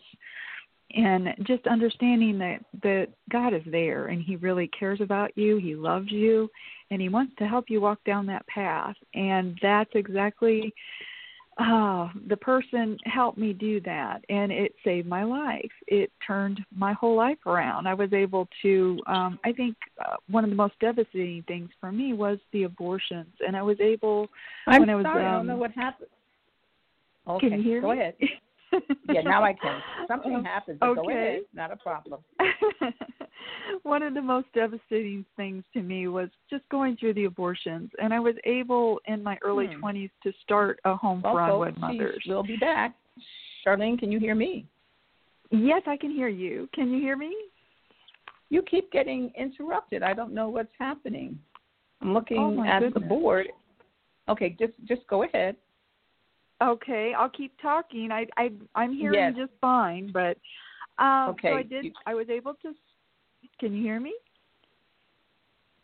And 0.95 1.29
just 1.43 1.65
understanding 1.67 2.37
that 2.39 2.59
that 2.83 3.07
God 3.31 3.53
is 3.53 3.63
there 3.65 4.07
and 4.07 4.21
he 4.21 4.35
really 4.35 4.69
cares 4.79 5.01
about 5.01 5.35
you 5.35 5.57
he 5.57 5.75
loves 5.75 6.11
you 6.11 6.49
and 6.91 7.01
he 7.01 7.09
wants 7.09 7.33
to 7.39 7.47
help 7.47 7.65
you 7.69 7.81
walk 7.81 7.99
down 8.05 8.25
that 8.27 8.45
path. 8.47 8.95
And 9.15 9.57
that's 9.61 9.89
exactly 9.95 10.73
uh, 11.57 12.09
the 12.27 12.37
person 12.37 12.97
helped 13.05 13.37
me 13.37 13.53
do 13.53 13.79
that 13.81 14.23
and 14.29 14.51
it 14.51 14.73
saved 14.83 15.07
my 15.07 15.23
life 15.23 15.71
it 15.87 16.11
turned 16.25 16.59
my 16.75 16.93
whole 16.93 17.15
life 17.15 17.37
around 17.45 17.87
i 17.87 17.93
was 17.93 18.11
able 18.11 18.47
to 18.61 18.99
um 19.07 19.37
i 19.45 19.51
think 19.51 19.75
uh, 20.03 20.15
one 20.29 20.43
of 20.43 20.49
the 20.49 20.55
most 20.55 20.73
devastating 20.79 21.43
things 21.47 21.69
for 21.79 21.91
me 21.91 22.13
was 22.13 22.39
the 22.53 22.63
abortions 22.63 23.33
and 23.45 23.55
i 23.55 23.61
was 23.61 23.79
able 23.79 24.27
I'm 24.67 24.79
when 24.79 24.89
I 24.89 24.95
was, 24.95 25.03
sorry, 25.03 25.25
I 25.25 25.31
don't 25.31 25.41
um, 25.41 25.47
know 25.47 25.57
what 25.57 25.71
happened. 25.71 26.09
Okay, 27.27 27.49
can 27.49 27.59
you 27.59 27.63
hear 27.63 27.81
go 27.81 27.91
me? 27.91 27.99
ahead. 27.99 28.15
Yeah, 29.07 29.21
now 29.21 29.43
I 29.43 29.53
can. 29.53 29.79
Something 30.07 30.33
Uh, 30.37 30.43
happened. 30.43 30.79
but 30.79 30.95
Go 30.95 31.01
okay. 31.03 31.13
ahead. 31.13 31.41
Not 31.53 31.71
a 31.71 31.75
problem. 31.75 32.21
one 33.83 34.03
of 34.03 34.13
the 34.13 34.21
most 34.21 34.47
devastating 34.53 35.25
things 35.35 35.63
to 35.73 35.81
me 35.81 36.07
was 36.07 36.29
just 36.49 36.67
going 36.69 36.95
through 36.97 37.13
the 37.13 37.25
abortions 37.25 37.89
and 38.01 38.13
i 38.13 38.19
was 38.19 38.35
able 38.45 38.99
in 39.07 39.23
my 39.23 39.37
early 39.43 39.67
Hmm. 39.67 39.85
20s 39.85 40.11
to 40.23 40.31
start 40.43 40.79
a 40.85 40.95
home 40.95 41.21
Well, 41.23 41.33
for 41.33 41.41
unwed 41.41 41.77
mothers 41.79 42.23
will 42.27 42.43
be 42.43 42.55
back. 42.57 42.95
Charlene, 43.65 43.97
can 43.97 44.11
you 44.11 44.19
hear 44.19 44.35
me? 44.35 44.65
yes 45.51 45.81
i 45.87 45.95
can 45.97 46.11
hear 46.11 46.27
you 46.27 46.67
can 46.73 46.91
you 46.91 46.99
hear 46.99 47.15
me 47.17 47.33
You 48.49 48.61
keep 48.61 48.91
getting 48.91 49.31
interrupted. 49.35 50.03
I 50.03 50.13
don't 50.13 50.33
know 50.33 50.47
what's 50.49 50.75
happening. 50.77 51.39
I'm 52.01 52.13
looking 52.13 52.37
Oh, 52.39 52.63
at 52.63 52.93
the 52.93 52.99
board. 52.99 53.47
Okay, 54.29 54.55
just 54.59 54.73
just 54.87 55.01
go 55.07 55.23
ahead. 55.23 55.55
Okay, 56.61 57.13
I'll 57.17 57.29
keep 57.29 57.53
talking. 57.61 58.11
I 58.11 58.27
I 58.37 58.51
I'm 58.75 58.93
hearing 58.93 59.33
Yes. 59.33 59.33
just 59.35 59.53
fine, 59.59 60.11
but 60.11 60.37
um 61.03 61.29
Okay, 61.31 61.49
so 61.49 61.55
I 61.55 61.63
did 61.63 61.85
you- 61.85 61.93
I 62.05 62.13
was 62.13 62.29
able 62.29 62.53
to 62.61 62.73
Can 63.63 63.73
you 63.73 63.81
hear 63.81 64.01
me? 64.01 64.13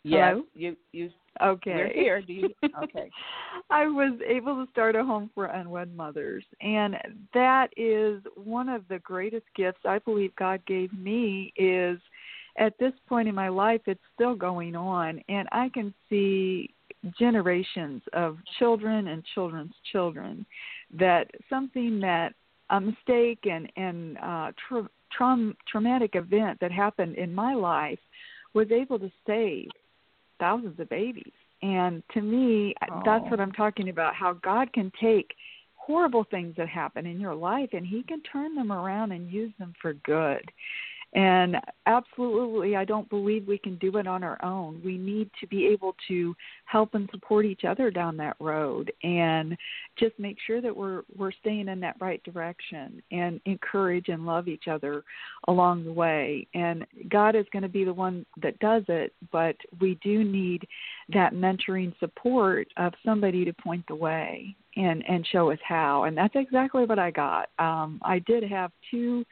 Yes, 0.03 0.33
Hello? 0.33 0.43
you 0.53 0.75
you 0.91 1.09
Okay. 1.41 1.71
we're 1.73 1.93
here. 1.93 2.21
Do 2.21 2.33
you? 2.33 2.49
Okay. 2.83 3.09
I 3.69 3.85
was 3.87 4.19
able 4.27 4.65
to 4.65 4.69
start 4.69 4.97
a 4.97 5.03
home 5.05 5.29
for 5.33 5.45
unwed 5.45 5.95
mothers, 5.95 6.43
and 6.59 6.97
that 7.33 7.67
is 7.77 8.21
one 8.35 8.67
of 8.67 8.85
the 8.89 8.99
greatest 8.99 9.45
gifts 9.55 9.79
I 9.85 9.99
believe 9.99 10.35
God 10.35 10.61
gave 10.67 10.91
me. 10.91 11.53
Is 11.55 12.01
at 12.57 12.77
this 12.79 12.91
point 13.07 13.29
in 13.29 13.35
my 13.35 13.47
life, 13.47 13.79
it's 13.85 14.01
still 14.13 14.35
going 14.35 14.75
on, 14.75 15.21
and 15.29 15.47
I 15.53 15.69
can 15.69 15.93
see 16.09 16.73
generations 17.17 18.01
of 18.11 18.39
children 18.57 19.07
and 19.07 19.23
children's 19.33 19.75
children 19.89 20.45
that 20.97 21.31
something 21.49 22.01
that 22.01 22.33
a 22.71 22.81
mistake 22.81 23.39
and 23.49 23.71
and 23.77 24.17
uh, 24.17 24.51
tra- 24.67 24.89
traum- 25.11 25.55
traumatic 25.67 26.15
event 26.15 26.59
that 26.59 26.71
happened 26.71 27.15
in 27.15 27.33
my 27.33 27.53
life 27.53 27.99
was 28.53 28.71
able 28.71 28.99
to 28.99 29.11
save 29.27 29.69
thousands 30.39 30.79
of 30.79 30.89
babies. 30.89 31.31
And 31.61 32.03
to 32.13 32.21
me, 32.21 32.73
that's 33.03 33.25
Oh. 33.25 33.29
what 33.29 33.39
I'm 33.39 33.51
talking 33.51 33.89
about 33.89 34.15
how 34.15 34.33
God 34.33 34.71
can 34.73 34.91
take 34.99 35.35
horrible 35.75 36.23
things 36.23 36.55
that 36.55 36.69
happen 36.69 37.05
in 37.05 37.19
your 37.19 37.35
life 37.35 37.69
and 37.73 37.85
he 37.85 38.03
can 38.03 38.21
turn 38.21 38.55
them 38.55 38.71
around 38.71 39.11
and 39.11 39.29
use 39.31 39.51
them 39.57 39.73
for 39.81 39.93
good. 39.93 40.51
And 41.13 41.57
absolutely, 41.87 42.75
I 42.75 42.85
don't 42.85 43.09
believe 43.09 43.47
we 43.47 43.57
can 43.57 43.77
do 43.77 43.97
it 43.97 44.05
on 44.05 44.23
our 44.23 44.43
own. 44.45 44.79
We 44.85 44.95
need 44.95 45.31
to 45.39 45.47
be 45.47 45.65
able 45.67 45.95
to 46.07 46.35
help 46.65 46.93
and 46.93 47.09
support 47.11 47.45
each 47.45 47.63
other 47.65 47.89
down 47.89 48.15
that 48.17 48.35
road 48.39 48.91
and 49.01 49.57
just 49.97 50.13
make 50.19 50.37
sure 50.45 50.61
that 50.61 50.75
we're 50.75 51.01
we're 51.17 51.31
staying 51.31 51.67
in 51.67 51.79
that 51.79 51.95
right 51.99 52.23
direction 52.23 53.01
and 53.11 53.41
encourage 53.45 54.09
and 54.09 54.27
love 54.27 54.47
each 54.47 54.67
other 54.67 55.03
along 55.47 55.83
the 55.83 55.91
way. 55.91 56.45
And 56.53 56.85
God 57.09 57.35
is 57.35 57.45
going 57.51 57.63
to 57.63 57.69
be 57.69 57.83
the 57.83 57.93
one 57.93 58.23
that 58.43 58.59
does 58.59 58.83
it, 58.87 59.11
but 59.31 59.55
we 59.81 59.97
do 60.03 60.23
need 60.23 60.67
that 61.11 61.33
mentoring 61.33 61.97
support 61.99 62.67
of 62.77 62.93
somebody 63.03 63.43
to 63.45 63.53
point 63.53 63.83
the 63.87 63.95
way 63.95 64.55
and 64.75 65.03
and 65.09 65.25
show 65.31 65.49
us 65.49 65.59
how. 65.67 66.03
And 66.03 66.15
that's 66.15 66.35
exactly 66.35 66.85
what 66.85 66.99
I 66.99 67.09
got. 67.09 67.49
Um 67.57 67.99
I 68.03 68.19
did 68.19 68.43
have 68.43 68.71
two 68.91 69.25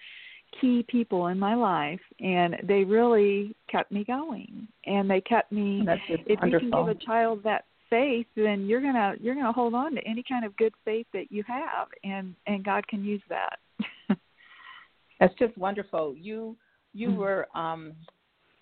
key 0.61 0.83
people 0.87 1.27
in 1.27 1.37
my 1.39 1.55
life 1.55 1.99
and 2.19 2.55
they 2.63 2.83
really 2.83 3.55
kept 3.69 3.91
me 3.91 4.03
going 4.03 4.67
and 4.85 5.09
they 5.09 5.21
kept 5.21 5.51
me 5.51 5.83
That's 5.85 6.01
just 6.07 6.23
if 6.25 6.39
wonderful. 6.39 6.67
you 6.67 6.71
can 6.71 6.85
give 6.85 6.97
a 7.01 7.05
child 7.05 7.43
that 7.43 7.65
faith 7.89 8.27
then 8.35 8.65
you're 8.65 8.81
going 8.81 8.93
to 8.93 9.15
you're 9.21 9.33
going 9.35 9.45
to 9.45 9.51
hold 9.51 9.73
on 9.73 9.95
to 9.95 10.01
any 10.05 10.23
kind 10.27 10.43
of 10.45 10.55
good 10.57 10.73
faith 10.83 11.07
that 11.13 11.31
you 11.31 11.43
have 11.47 11.87
and 12.03 12.35
and 12.47 12.63
God 12.63 12.87
can 12.87 13.03
use 13.03 13.21
that 13.29 13.59
That's 15.19 15.33
just 15.39 15.57
wonderful. 15.57 16.15
You 16.15 16.55
you 16.93 17.09
Mhm. 17.09 17.17
were 17.17 17.47
um 17.55 17.93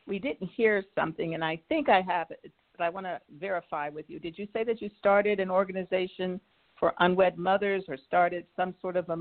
we 0.08 0.20
didn't 0.20 0.48
hear 0.48 0.84
something 0.94 1.34
and 1.34 1.44
I 1.44 1.58
think 1.70 1.90
I 1.90 2.02
have 2.02 2.32
it 2.32 2.52
but 2.78 2.84
I 2.84 2.90
want 2.90 3.06
to 3.06 3.22
verify 3.40 3.88
with 3.90 4.10
you. 4.10 4.20
Did 4.20 4.38
you 4.38 4.48
say 4.54 4.64
that 4.66 4.82
you 4.82 4.90
started 5.00 5.40
an 5.40 5.50
organization 5.50 6.40
for 6.78 6.94
unwed 7.00 7.38
mothers 7.38 7.84
or 7.88 7.96
started 8.06 8.46
some 8.56 8.76
sort 8.82 8.98
of 8.98 9.10
a 9.10 9.18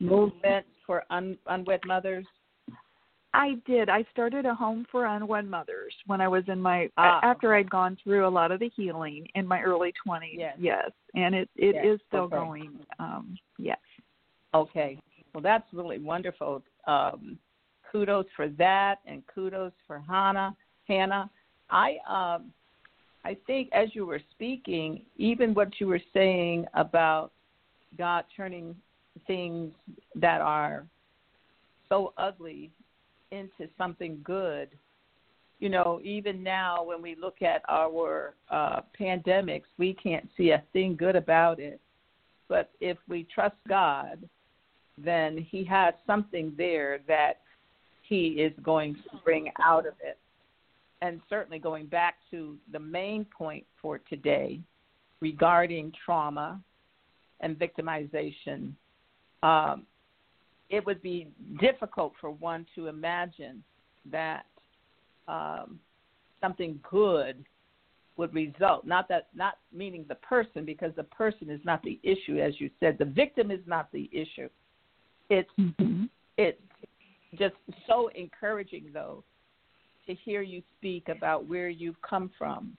movement 0.00 0.66
for 0.86 1.04
un, 1.10 1.36
unwed 1.46 1.80
mothers? 1.86 2.26
I 3.34 3.56
did. 3.66 3.90
I 3.90 4.04
started 4.12 4.46
a 4.46 4.54
home 4.54 4.86
for 4.90 5.04
unwed 5.04 5.46
mothers 5.46 5.94
when 6.06 6.20
I 6.22 6.28
was 6.28 6.44
in 6.48 6.60
my 6.60 6.88
Ah. 6.96 7.20
after 7.22 7.54
I'd 7.54 7.68
gone 7.68 7.96
through 8.02 8.26
a 8.26 8.28
lot 8.28 8.50
of 8.50 8.60
the 8.60 8.70
healing 8.70 9.28
in 9.34 9.46
my 9.46 9.60
early 9.60 9.92
20s. 10.06 10.38
Yes. 10.38 10.56
yes. 10.58 10.90
And 11.14 11.34
it 11.34 11.50
it 11.56 11.74
Yes, 11.74 11.84
is 11.86 12.00
still 12.08 12.22
okay. 12.22 12.36
going. 12.36 12.78
Um 12.98 13.36
yes. 13.58 13.78
Okay. 14.54 14.98
Well, 15.34 15.42
that's 15.42 15.70
really 15.74 15.98
wonderful. 15.98 16.62
Um, 16.86 17.38
kudos 17.92 18.24
for 18.34 18.48
that, 18.48 19.00
and 19.04 19.22
kudos 19.26 19.72
for 19.86 19.98
HANA. 19.98 20.56
HANA, 20.88 21.30
I 21.68 21.98
um, 22.08 22.52
I 23.24 23.36
think 23.46 23.68
as 23.72 23.88
you 23.94 24.06
were 24.06 24.20
speaking, 24.30 25.04
even 25.16 25.52
what 25.52 25.78
you 25.78 25.88
were 25.88 26.00
saying 26.14 26.64
about 26.72 27.32
God 27.98 28.24
turning 28.34 28.74
things 29.26 29.72
that 30.14 30.40
are 30.40 30.84
so 31.88 32.12
ugly 32.16 32.70
into 33.30 33.68
something 33.78 34.20
good. 34.24 34.68
You 35.58 35.70
know, 35.70 36.00
even 36.04 36.42
now 36.42 36.84
when 36.84 37.00
we 37.00 37.14
look 37.14 37.40
at 37.42 37.62
our 37.68 38.34
uh, 38.50 38.82
pandemics, 38.98 39.64
we 39.78 39.94
can't 39.94 40.28
see 40.36 40.50
a 40.50 40.62
thing 40.72 40.96
good 40.96 41.16
about 41.16 41.58
it. 41.58 41.80
But 42.48 42.70
if 42.80 42.98
we 43.08 43.26
trust 43.34 43.56
God, 43.68 44.28
then 44.98 45.38
He 45.50 45.64
has 45.64 45.94
something 46.06 46.52
there 46.56 47.00
that 47.08 47.40
He 48.02 48.28
is 48.28 48.52
going 48.62 48.94
to 48.94 49.18
bring 49.24 49.50
out 49.62 49.86
of 49.86 49.94
it. 50.04 50.18
and 51.02 51.20
certainly 51.28 51.58
going 51.58 51.86
back 51.86 52.16
to 52.30 52.56
the 52.72 52.78
main 52.78 53.24
point 53.24 53.64
for 53.80 53.98
today 53.98 54.60
regarding 55.20 55.92
trauma 56.04 56.60
and 57.40 57.58
victimization, 57.58 58.72
um, 59.46 59.86
it 60.70 60.84
would 60.84 61.00
be 61.02 61.28
difficult 61.60 62.12
for 62.20 62.30
one 62.30 62.66
to 62.74 62.88
imagine 62.88 63.62
that 64.10 64.46
um, 65.28 65.78
something 66.40 66.80
good 66.90 67.44
would 68.16 68.34
result. 68.34 68.84
Not 68.84 69.08
that, 69.08 69.28
not 69.34 69.58
meaning 69.72 70.04
the 70.08 70.16
person, 70.16 70.64
because 70.64 70.92
the 70.96 71.04
person 71.04 71.50
is 71.50 71.60
not 71.64 71.82
the 71.82 72.00
issue, 72.02 72.38
as 72.40 72.54
you 72.58 72.70
said. 72.80 72.96
The 72.98 73.04
victim 73.04 73.50
is 73.50 73.60
not 73.66 73.92
the 73.92 74.10
issue. 74.12 74.48
It's 75.30 75.50
mm-hmm. 75.58 76.04
it's 76.36 76.60
just 77.38 77.54
so 77.86 78.08
encouraging, 78.14 78.86
though, 78.92 79.22
to 80.06 80.14
hear 80.14 80.42
you 80.42 80.62
speak 80.78 81.08
about 81.08 81.46
where 81.46 81.68
you've 81.68 82.00
come 82.02 82.30
from. 82.38 82.76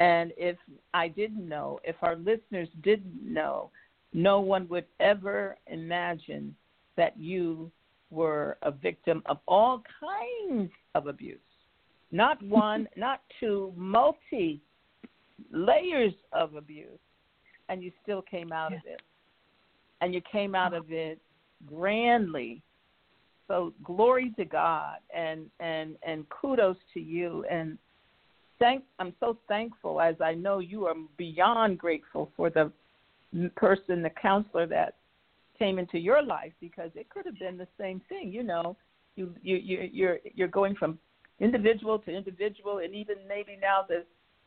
And 0.00 0.32
if 0.36 0.56
I 0.92 1.08
didn't 1.08 1.48
know, 1.48 1.78
if 1.84 1.96
our 2.02 2.16
listeners 2.16 2.68
didn't 2.82 3.22
know, 3.22 3.70
no 4.14 4.40
one 4.40 4.68
would 4.68 4.86
ever 5.00 5.58
imagine 5.66 6.54
that 6.96 7.18
you 7.18 7.70
were 8.10 8.56
a 8.62 8.70
victim 8.70 9.22
of 9.26 9.38
all 9.46 9.82
kinds 10.00 10.70
of 10.94 11.08
abuse. 11.08 11.38
Not 12.12 12.40
one, 12.46 12.88
not 12.96 13.20
two, 13.40 13.72
multi 13.76 14.62
layers 15.50 16.14
of 16.32 16.54
abuse. 16.54 16.88
And 17.68 17.82
you 17.82 17.90
still 18.02 18.22
came 18.22 18.52
out 18.52 18.70
yeah. 18.70 18.78
of 18.78 18.82
it. 18.86 19.02
And 20.00 20.14
you 20.14 20.20
came 20.30 20.54
out 20.54 20.74
of 20.74 20.92
it 20.92 21.18
grandly. 21.66 22.62
So 23.48 23.72
glory 23.82 24.32
to 24.38 24.44
God 24.44 24.98
and 25.14 25.46
and 25.60 25.96
and 26.06 26.26
kudos 26.30 26.76
to 26.94 27.00
you 27.00 27.44
and 27.50 27.76
thank 28.58 28.84
I'm 28.98 29.12
so 29.20 29.36
thankful 29.48 30.00
as 30.00 30.14
I 30.20 30.32
know 30.32 30.60
you 30.60 30.86
are 30.86 30.94
beyond 31.18 31.78
grateful 31.78 32.30
for 32.36 32.48
the 32.48 32.72
person 33.56 34.02
the 34.02 34.10
counselor 34.10 34.66
that 34.66 34.96
came 35.58 35.78
into 35.78 35.98
your 35.98 36.22
life 36.22 36.52
because 36.60 36.90
it 36.94 37.08
could 37.10 37.24
have 37.24 37.38
been 37.38 37.56
the 37.56 37.68
same 37.78 38.00
thing 38.08 38.32
you 38.32 38.42
know 38.42 38.76
you 39.16 39.34
you 39.42 39.56
you 39.56 39.88
you're 39.92 40.18
you're 40.34 40.48
going 40.48 40.74
from 40.74 40.98
individual 41.40 41.98
to 41.98 42.10
individual 42.10 42.78
and 42.78 42.94
even 42.94 43.16
maybe 43.28 43.56
now 43.60 43.84
the 43.88 44.04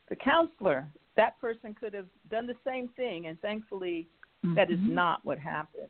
the 0.08 0.16
counselor 0.16 0.86
that 1.16 1.38
person 1.40 1.74
could 1.78 1.92
have 1.94 2.06
done 2.30 2.46
the 2.46 2.54
same 2.66 2.88
thing 2.96 3.26
and 3.26 3.40
thankfully 3.40 4.06
mm-hmm. 4.44 4.54
that 4.54 4.70
is 4.70 4.78
mm-hmm. 4.78 4.94
not 4.94 5.24
what 5.24 5.38
happened 5.38 5.88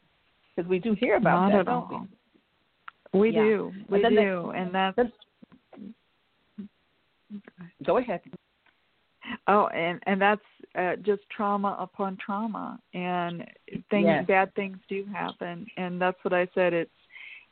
because 0.55 0.69
we 0.69 0.79
do 0.79 0.95
hear 0.95 1.17
about 1.17 1.49
not 1.49 1.53
that 1.53 1.61
at 1.61 1.67
don't 1.67 1.93
all. 1.93 2.07
we 3.13 3.21
we 3.21 3.31
yeah. 3.31 3.43
do 3.43 3.73
we 3.89 4.03
do 4.03 4.51
and 4.51 4.75
that's 4.75 4.99
go 7.85 7.99
ahead 7.99 8.21
Oh, 9.47 9.67
and 9.69 10.01
and 10.07 10.21
that's 10.21 10.41
uh, 10.77 10.97
just 10.97 11.23
trauma 11.35 11.77
upon 11.79 12.17
trauma, 12.25 12.79
and 12.95 13.45
things 13.91 14.07
yes. 14.07 14.27
bad 14.27 14.55
things 14.55 14.79
do 14.89 15.05
happen, 15.13 15.67
and 15.77 16.01
that's 16.01 16.19
what 16.23 16.33
I 16.35 16.49
said. 16.55 16.73
It's 16.73 16.91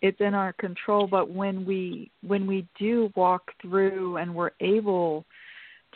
it's 0.03 0.21
in 0.21 0.35
our 0.35 0.53
control, 0.53 1.07
but 1.07 1.31
when 1.31 1.65
we 1.65 2.11
when 2.27 2.47
we 2.47 2.67
do 2.79 3.11
walk 3.17 3.51
through 3.63 4.19
and 4.19 4.35
we're 4.35 4.51
able 4.61 5.25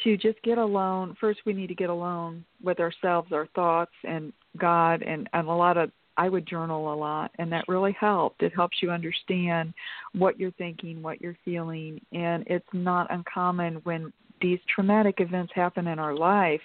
to 0.04 0.16
just 0.16 0.40
get 0.42 0.58
alone, 0.58 1.16
first 1.20 1.40
we 1.44 1.52
need 1.52 1.66
to 1.66 1.74
get 1.74 1.90
alone 1.90 2.44
with 2.62 2.80
ourselves, 2.80 3.32
our 3.32 3.46
thoughts, 3.54 3.92
and 4.04 4.32
God, 4.56 5.02
and 5.02 5.28
and 5.32 5.48
a 5.48 5.52
lot 5.52 5.76
of 5.76 5.90
I 6.16 6.28
would 6.28 6.46
journal 6.46 6.92
a 6.92 6.96
lot, 6.96 7.30
and 7.38 7.50
that 7.52 7.64
really 7.68 7.96
helped. 7.98 8.42
It 8.42 8.52
helps 8.54 8.78
you 8.82 8.90
understand 8.90 9.72
what 10.12 10.38
you're 10.38 10.50
thinking, 10.52 11.02
what 11.02 11.20
you're 11.20 11.38
feeling, 11.44 12.00
and 12.12 12.44
it's 12.46 12.68
not 12.72 13.10
uncommon 13.10 13.80
when 13.84 14.12
these 14.40 14.58
traumatic 14.74 15.16
events 15.18 15.52
happen 15.54 15.86
in 15.86 15.98
our 15.98 16.14
life, 16.14 16.60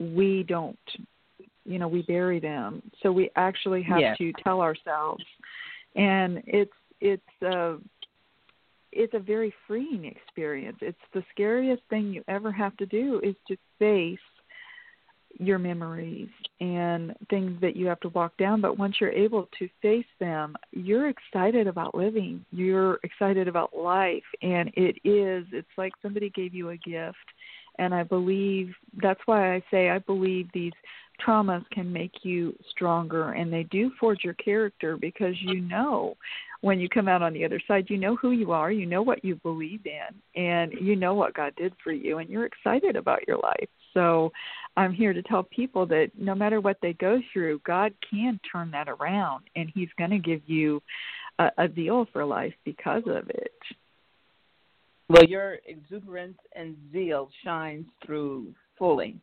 we 0.00 0.42
don't, 0.42 0.78
you 1.64 1.78
know, 1.78 1.86
we 1.88 2.02
bury 2.02 2.40
them. 2.40 2.82
So 3.02 3.12
we 3.12 3.30
actually 3.36 3.82
have 3.82 4.00
yes. 4.00 4.18
to 4.18 4.32
tell 4.42 4.60
ourselves, 4.60 5.24
and 5.94 6.42
it's 6.46 6.72
it's 7.00 7.42
a 7.42 7.76
it's 8.92 9.14
a 9.14 9.20
very 9.20 9.54
freeing 9.68 10.04
experience. 10.06 10.78
It's 10.80 10.98
the 11.14 11.22
scariest 11.30 11.82
thing 11.90 12.12
you 12.12 12.24
ever 12.26 12.50
have 12.50 12.76
to 12.78 12.86
do 12.86 13.20
is 13.22 13.36
to 13.48 13.56
face 13.78 14.18
your 15.38 15.58
memories 15.58 16.28
and 16.60 17.14
things 17.28 17.58
that 17.60 17.76
you 17.76 17.86
have 17.86 18.00
to 18.00 18.08
walk 18.10 18.36
down 18.36 18.60
but 18.60 18.78
once 18.78 18.96
you're 19.00 19.12
able 19.12 19.48
to 19.58 19.68
face 19.80 20.06
them 20.18 20.56
you're 20.72 21.08
excited 21.08 21.66
about 21.66 21.94
living 21.94 22.44
you're 22.50 22.98
excited 23.04 23.46
about 23.46 23.74
life 23.76 24.24
and 24.42 24.70
it 24.74 24.96
is 25.04 25.46
it's 25.52 25.68
like 25.78 25.92
somebody 26.02 26.30
gave 26.30 26.52
you 26.52 26.70
a 26.70 26.76
gift 26.76 27.16
and 27.80 27.94
i 27.94 28.02
believe 28.02 28.72
that's 29.02 29.20
why 29.26 29.54
i 29.54 29.62
say 29.70 29.90
i 29.90 29.98
believe 29.98 30.48
these 30.54 30.72
traumas 31.26 31.64
can 31.70 31.92
make 31.92 32.12
you 32.22 32.56
stronger 32.70 33.32
and 33.32 33.52
they 33.52 33.64
do 33.64 33.90
forge 34.00 34.20
your 34.24 34.34
character 34.34 34.96
because 34.96 35.34
you 35.40 35.60
know 35.60 36.16
when 36.62 36.80
you 36.80 36.88
come 36.88 37.08
out 37.08 37.22
on 37.22 37.32
the 37.32 37.44
other 37.44 37.60
side 37.66 37.86
you 37.88 37.98
know 37.98 38.16
who 38.16 38.30
you 38.30 38.52
are 38.52 38.70
you 38.70 38.86
know 38.86 39.02
what 39.02 39.24
you 39.24 39.34
believe 39.36 39.82
in 39.84 40.42
and 40.42 40.72
you 40.80 40.96
know 40.96 41.14
what 41.14 41.34
god 41.34 41.52
did 41.56 41.74
for 41.82 41.92
you 41.92 42.18
and 42.18 42.30
you're 42.30 42.46
excited 42.46 42.96
about 42.96 43.26
your 43.26 43.38
life 43.38 43.68
so 43.92 44.30
I'm 44.76 44.92
here 44.92 45.12
to 45.12 45.22
tell 45.22 45.42
people 45.42 45.86
that 45.86 46.10
no 46.16 46.34
matter 46.34 46.60
what 46.60 46.78
they 46.80 46.92
go 46.94 47.20
through, 47.32 47.60
God 47.66 47.92
can 48.08 48.38
turn 48.50 48.70
that 48.70 48.88
around 48.88 49.44
and 49.56 49.70
He's 49.74 49.88
going 49.98 50.10
to 50.10 50.18
give 50.18 50.42
you 50.46 50.80
a, 51.38 51.50
a 51.58 51.68
deal 51.68 52.06
for 52.12 52.24
life 52.24 52.54
because 52.64 53.02
of 53.06 53.28
it. 53.30 53.52
Well, 55.10 55.24
your 55.24 55.58
exuberance 55.66 56.38
and 56.54 56.76
zeal 56.92 57.30
shines 57.42 57.86
through 58.06 58.54
fully. 58.78 59.18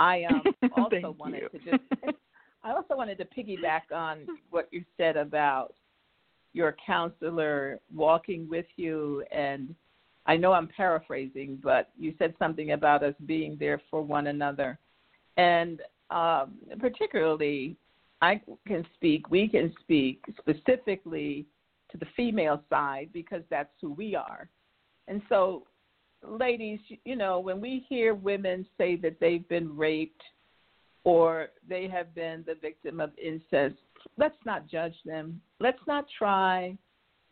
I 0.00 0.24
um, 0.24 0.42
also 0.76 1.14
wanted 1.16 1.48
to 1.52 1.58
just 1.58 1.84
I 2.64 2.72
also 2.72 2.96
wanted 2.96 3.18
to 3.18 3.24
piggyback 3.26 3.94
on 3.94 4.26
what 4.50 4.68
you 4.72 4.84
said 4.96 5.16
about 5.16 5.74
your 6.54 6.74
counselor 6.84 7.78
walking 7.94 8.48
with 8.48 8.66
you 8.74 9.22
and 9.30 9.76
I 10.26 10.36
know 10.36 10.52
I'm 10.54 10.66
paraphrasing, 10.66 11.60
but 11.62 11.90
you 11.96 12.14
said 12.18 12.34
something 12.40 12.72
about 12.72 13.04
us 13.04 13.14
being 13.24 13.56
there 13.60 13.80
for 13.92 14.02
one 14.02 14.26
another. 14.26 14.76
And 15.36 15.82
um, 16.10 16.54
particularly, 16.80 17.76
I 18.22 18.40
can 18.66 18.84
speak, 18.94 19.30
we 19.30 19.46
can 19.46 19.72
speak 19.82 20.24
specifically 20.40 21.46
to 21.92 21.98
the 21.98 22.06
female 22.16 22.62
side 22.68 23.10
because 23.12 23.42
that's 23.50 23.70
who 23.80 23.92
we 23.92 24.16
are. 24.16 24.48
And 25.08 25.22
so, 25.28 25.64
ladies, 26.22 26.80
you 27.04 27.16
know, 27.16 27.40
when 27.40 27.60
we 27.60 27.84
hear 27.88 28.14
women 28.14 28.66
say 28.78 28.96
that 28.96 29.18
they've 29.20 29.48
been 29.48 29.76
raped 29.76 30.22
or 31.04 31.48
they 31.68 31.88
have 31.88 32.14
been 32.14 32.44
the 32.46 32.54
victim 32.54 33.00
of 33.00 33.10
incest, 33.22 33.76
let's 34.16 34.36
not 34.46 34.68
judge 34.68 34.94
them. 35.04 35.40
Let's 35.60 35.80
not 35.86 36.06
try 36.16 36.76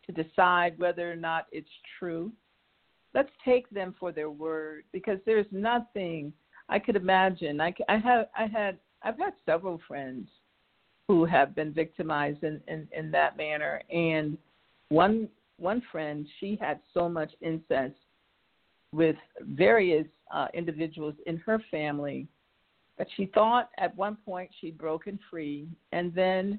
to 0.06 0.12
decide 0.12 0.78
whether 0.78 1.10
or 1.10 1.16
not 1.16 1.46
it's 1.52 1.68
true 1.98 2.32
let's 3.14 3.30
take 3.44 3.68
them 3.70 3.94
for 3.98 4.12
their 4.12 4.30
word 4.30 4.84
because 4.92 5.18
there's 5.26 5.46
nothing 5.50 6.32
I 6.68 6.78
could 6.78 6.96
imagine. 6.96 7.60
I, 7.60 7.74
I 7.88 7.96
have 7.98 8.26
I 8.36 8.46
had 8.46 8.78
I've 9.02 9.18
had 9.18 9.32
several 9.46 9.80
friends 9.88 10.28
who 11.08 11.24
have 11.24 11.56
been 11.56 11.72
victimized 11.72 12.44
in, 12.44 12.60
in, 12.68 12.86
in 12.96 13.10
that 13.10 13.36
manner, 13.36 13.82
and 13.90 14.38
one 14.90 15.28
one 15.60 15.82
friend 15.92 16.26
she 16.38 16.58
had 16.60 16.80
so 16.94 17.08
much 17.08 17.32
incest 17.40 17.94
with 18.92 19.16
various 19.42 20.06
uh, 20.34 20.48
individuals 20.54 21.14
in 21.26 21.36
her 21.38 21.62
family 21.70 22.26
that 22.98 23.06
she 23.16 23.26
thought 23.26 23.70
at 23.78 23.96
one 23.96 24.16
point 24.24 24.50
she'd 24.60 24.76
broken 24.76 25.18
free, 25.30 25.68
and 25.92 26.14
then 26.14 26.58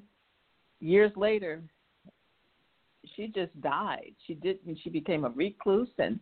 years 0.80 1.12
later 1.16 1.62
she 3.16 3.26
just 3.28 3.58
died. 3.60 4.12
She 4.26 4.34
didn't. 4.34 4.78
She 4.82 4.90
became 4.90 5.24
a 5.24 5.30
recluse 5.30 5.88
and 5.98 6.18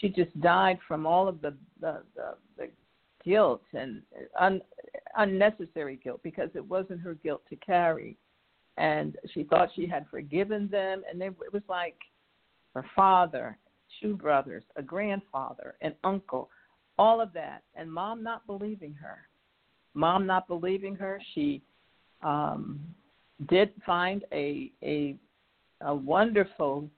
she 0.00 0.08
just 0.08 0.38
died 0.40 0.78
from 0.86 1.06
all 1.06 1.28
of 1.28 1.40
the 1.40 1.54
the, 1.80 2.02
the, 2.14 2.34
the 2.56 2.68
guilt 3.24 3.62
and 3.72 4.02
un, 4.38 4.60
unnecessary 5.16 6.00
guilt 6.02 6.20
because 6.22 6.50
it 6.54 6.64
wasn't 6.64 7.00
her 7.00 7.14
guilt 7.14 7.42
to 7.50 7.56
carry, 7.56 8.16
and 8.76 9.16
she 9.32 9.44
thought 9.44 9.68
she 9.74 9.86
had 9.86 10.06
forgiven 10.10 10.68
them, 10.70 11.02
and 11.10 11.20
they, 11.20 11.26
it 11.26 11.52
was 11.52 11.62
like 11.68 11.96
her 12.74 12.84
father, 12.94 13.58
two 14.00 14.16
brothers, 14.16 14.64
a 14.76 14.82
grandfather, 14.82 15.74
an 15.80 15.94
uncle, 16.04 16.48
all 16.98 17.20
of 17.20 17.32
that, 17.32 17.62
and 17.74 17.92
mom 17.92 18.22
not 18.22 18.46
believing 18.46 18.94
her. 18.94 19.18
Mom 19.94 20.26
not 20.26 20.46
believing 20.46 20.94
her, 20.94 21.20
she 21.34 21.62
um, 22.22 22.80
did 23.48 23.72
find 23.84 24.24
a 24.32 24.70
a 24.82 25.16
a 25.82 25.94
wonderful 25.94 26.88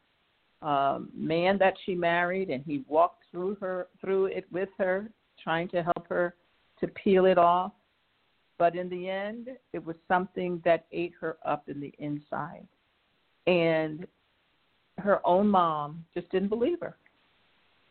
um, 0.61 1.09
man 1.15 1.57
that 1.59 1.75
she 1.85 1.95
married, 1.95 2.51
and 2.51 2.65
he 2.65 2.85
walked 2.89 3.25
through 3.31 3.57
her 3.61 3.89
through 4.01 4.27
it 4.27 4.47
with 4.53 4.69
her, 4.79 5.11
trying 5.43 5.69
to 5.69 5.83
help 5.83 6.07
her 6.09 6.35
to 6.81 6.89
peel 6.89 7.27
it 7.27 7.39
off. 7.39 7.73
But 8.59 8.77
in 8.77 8.89
the 8.89 9.09
end, 9.09 9.49
it 9.73 9.85
was 9.85 9.97
something 10.07 10.61
that 10.65 10.87
ate 10.93 11.15
her 11.21 11.39
up 11.45 11.69
in 11.69 11.81
the 11.81 11.93
inside, 11.99 12.67
and 13.47 14.07
her 14.99 15.27
own 15.27 15.49
mom 15.49 16.05
just 16.15 16.31
didn't 16.31 16.49
believe 16.49 16.81
her. 16.81 16.97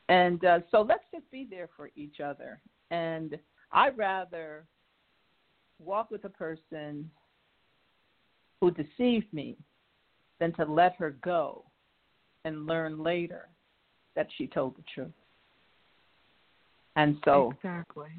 And 0.10 0.44
uh, 0.44 0.60
so 0.72 0.82
let's 0.82 1.04
just 1.14 1.30
be 1.32 1.48
there 1.50 1.70
for 1.76 1.90
each 1.96 2.20
other. 2.20 2.60
And 2.90 3.38
I'd 3.72 3.98
rather 3.98 4.66
walk 5.80 6.12
with 6.12 6.26
a 6.26 6.30
person 6.30 7.10
who 8.60 8.72
deceived 8.72 9.32
me 9.34 9.58
than 10.40 10.54
to 10.54 10.66
let 10.66 10.96
her 10.96 11.16
go 11.24 11.64
and 12.46 12.66
learn 12.66 13.02
later 13.02 13.48
that 14.16 14.28
she 14.38 14.48
told 14.48 14.76
the 14.76 14.84
truth. 14.94 15.12
And 16.96 17.18
so, 17.24 17.54
exactly. 17.56 18.10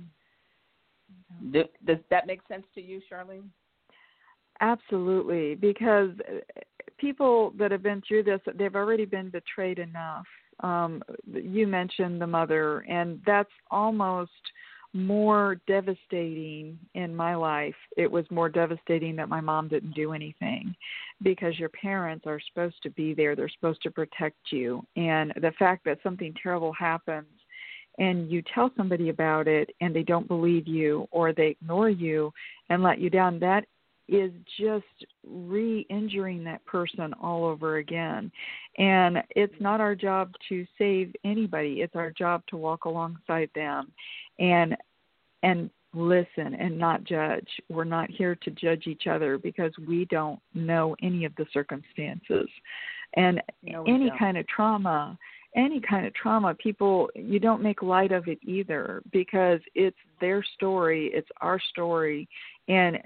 Does, 1.53 1.99
that 2.11 2.27
make 2.27 2.40
sense 2.49 2.64
to 2.75 2.81
you, 2.81 3.01
Charlene? 3.11 3.49
Absolutely, 4.61 5.57
because 5.57 6.11
people 7.02 7.52
that 7.58 7.70
have 7.70 7.82
been 7.82 8.00
through 8.06 8.22
this, 8.22 8.40
they've 8.54 8.76
already 8.76 9.04
been 9.04 9.28
betrayed 9.28 9.78
enough. 9.78 10.24
Um, 10.60 11.02
you 11.30 11.66
mentioned 11.66 12.20
the 12.20 12.26
mother, 12.26 12.80
and 12.88 13.20
that's 13.26 13.50
almost 13.70 14.30
more 14.94 15.56
devastating 15.66 16.78
in 16.94 17.14
my 17.14 17.34
life. 17.34 17.74
It 17.96 18.10
was 18.10 18.24
more 18.30 18.48
devastating 18.48 19.16
that 19.16 19.28
my 19.28 19.40
mom 19.40 19.68
didn't 19.68 19.94
do 19.94 20.12
anything 20.12 20.74
because 21.22 21.58
your 21.58 21.70
parents 21.70 22.26
are 22.26 22.40
supposed 22.48 22.82
to 22.84 22.90
be 22.90 23.14
there, 23.14 23.34
they're 23.34 23.48
supposed 23.48 23.82
to 23.82 23.90
protect 23.90 24.36
you. 24.50 24.84
And 24.96 25.32
the 25.40 25.52
fact 25.58 25.84
that 25.86 25.98
something 26.02 26.34
terrible 26.40 26.72
happens 26.72 27.26
and 27.98 28.30
you 28.30 28.42
tell 28.54 28.70
somebody 28.76 29.08
about 29.08 29.48
it 29.48 29.70
and 29.80 29.94
they 29.94 30.02
don't 30.02 30.28
believe 30.28 30.68
you 30.68 31.08
or 31.10 31.32
they 31.32 31.48
ignore 31.48 31.90
you 31.90 32.32
and 32.68 32.82
let 32.82 32.98
you 32.98 33.10
down, 33.10 33.38
that 33.40 33.64
is 34.08 34.32
just 34.58 34.84
re 35.26 35.86
injuring 35.88 36.44
that 36.44 36.64
person 36.66 37.14
all 37.20 37.44
over 37.44 37.76
again. 37.76 38.30
And 38.78 39.18
it's 39.30 39.54
not 39.60 39.80
our 39.80 39.94
job 39.94 40.32
to 40.48 40.66
save 40.78 41.14
anybody, 41.24 41.80
it's 41.80 41.96
our 41.96 42.10
job 42.10 42.42
to 42.48 42.56
walk 42.56 42.84
alongside 42.84 43.50
them 43.54 43.92
and 44.38 44.76
and 45.42 45.70
listen 45.94 46.54
and 46.54 46.78
not 46.78 47.04
judge. 47.04 47.48
We're 47.68 47.84
not 47.84 48.10
here 48.10 48.34
to 48.36 48.50
judge 48.50 48.86
each 48.86 49.06
other 49.06 49.38
because 49.38 49.72
we 49.86 50.06
don't 50.06 50.40
know 50.54 50.96
any 51.02 51.24
of 51.24 51.34
the 51.36 51.46
circumstances. 51.52 52.48
And 53.14 53.42
no, 53.62 53.84
any 53.84 54.08
don't. 54.08 54.18
kind 54.18 54.38
of 54.38 54.46
trauma 54.46 55.18
any 55.54 55.80
kind 55.80 56.06
of 56.06 56.14
trauma, 56.14 56.54
people 56.54 57.10
you 57.14 57.38
don't 57.38 57.62
make 57.62 57.82
light 57.82 58.12
of 58.12 58.26
it 58.26 58.38
either 58.42 59.02
because 59.12 59.60
it's 59.74 59.96
their 60.20 60.42
story, 60.54 61.10
it's 61.12 61.28
our 61.40 61.60
story, 61.70 62.28
and 62.68 62.98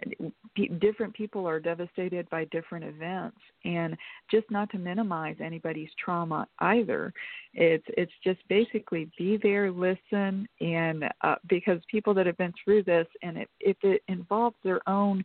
p- 0.54 0.68
different 0.68 1.14
people 1.14 1.46
are 1.46 1.58
devastated 1.58 2.28
by 2.30 2.44
different 2.46 2.84
events. 2.84 3.38
And 3.64 3.96
just 4.30 4.50
not 4.50 4.70
to 4.70 4.78
minimize 4.78 5.36
anybody's 5.42 5.90
trauma 6.02 6.46
either, 6.58 7.12
it's 7.54 7.86
it's 7.96 8.12
just 8.22 8.40
basically 8.48 9.10
be 9.18 9.38
there, 9.42 9.70
listen, 9.70 10.46
and 10.60 11.04
uh, 11.22 11.36
because 11.48 11.80
people 11.90 12.12
that 12.14 12.26
have 12.26 12.36
been 12.36 12.52
through 12.62 12.82
this, 12.82 13.06
and 13.22 13.38
it, 13.38 13.50
if 13.60 13.76
it 13.82 14.02
involves 14.08 14.56
their 14.62 14.86
own 14.88 15.24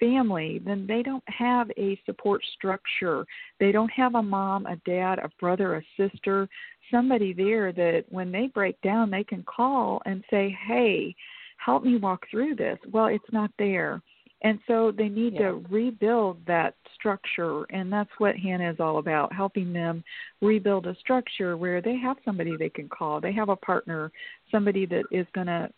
family, 0.00 0.60
then 0.64 0.86
they 0.86 1.02
don't 1.02 1.24
have 1.26 1.70
a 1.76 2.00
support 2.06 2.42
structure. 2.56 3.24
They 3.58 3.72
don't 3.72 3.90
have 3.90 4.14
a 4.14 4.22
mom, 4.22 4.66
a 4.66 4.76
dad, 4.86 5.18
a 5.18 5.30
brother, 5.40 5.76
a 5.76 5.82
sister, 5.96 6.48
somebody 6.90 7.32
there 7.32 7.72
that 7.72 8.04
when 8.08 8.30
they 8.30 8.46
break 8.46 8.80
down, 8.80 9.10
they 9.10 9.24
can 9.24 9.42
call 9.44 10.00
and 10.06 10.24
say, 10.30 10.56
hey, 10.66 11.14
help 11.58 11.84
me 11.84 11.96
walk 11.96 12.24
through 12.30 12.54
this. 12.56 12.78
Well, 12.90 13.06
it's 13.06 13.32
not 13.32 13.50
there. 13.58 14.02
And 14.42 14.60
so 14.68 14.92
they 14.96 15.08
need 15.08 15.34
yeah. 15.34 15.48
to 15.48 15.64
rebuild 15.68 16.38
that 16.46 16.74
structure. 16.94 17.64
And 17.70 17.92
that's 17.92 18.10
what 18.18 18.36
HANA 18.36 18.70
is 18.70 18.76
all 18.78 18.98
about 18.98 19.32
helping 19.32 19.72
them 19.72 20.04
rebuild 20.40 20.86
a 20.86 20.94
structure 20.96 21.56
where 21.56 21.82
they 21.82 21.96
have 21.96 22.18
somebody 22.24 22.56
they 22.56 22.68
can 22.68 22.88
call, 22.88 23.20
they 23.20 23.32
have 23.32 23.48
a 23.48 23.56
partner, 23.56 24.12
somebody 24.50 24.86
that 24.86 25.04
is 25.10 25.26
going 25.34 25.48
to 25.48 25.68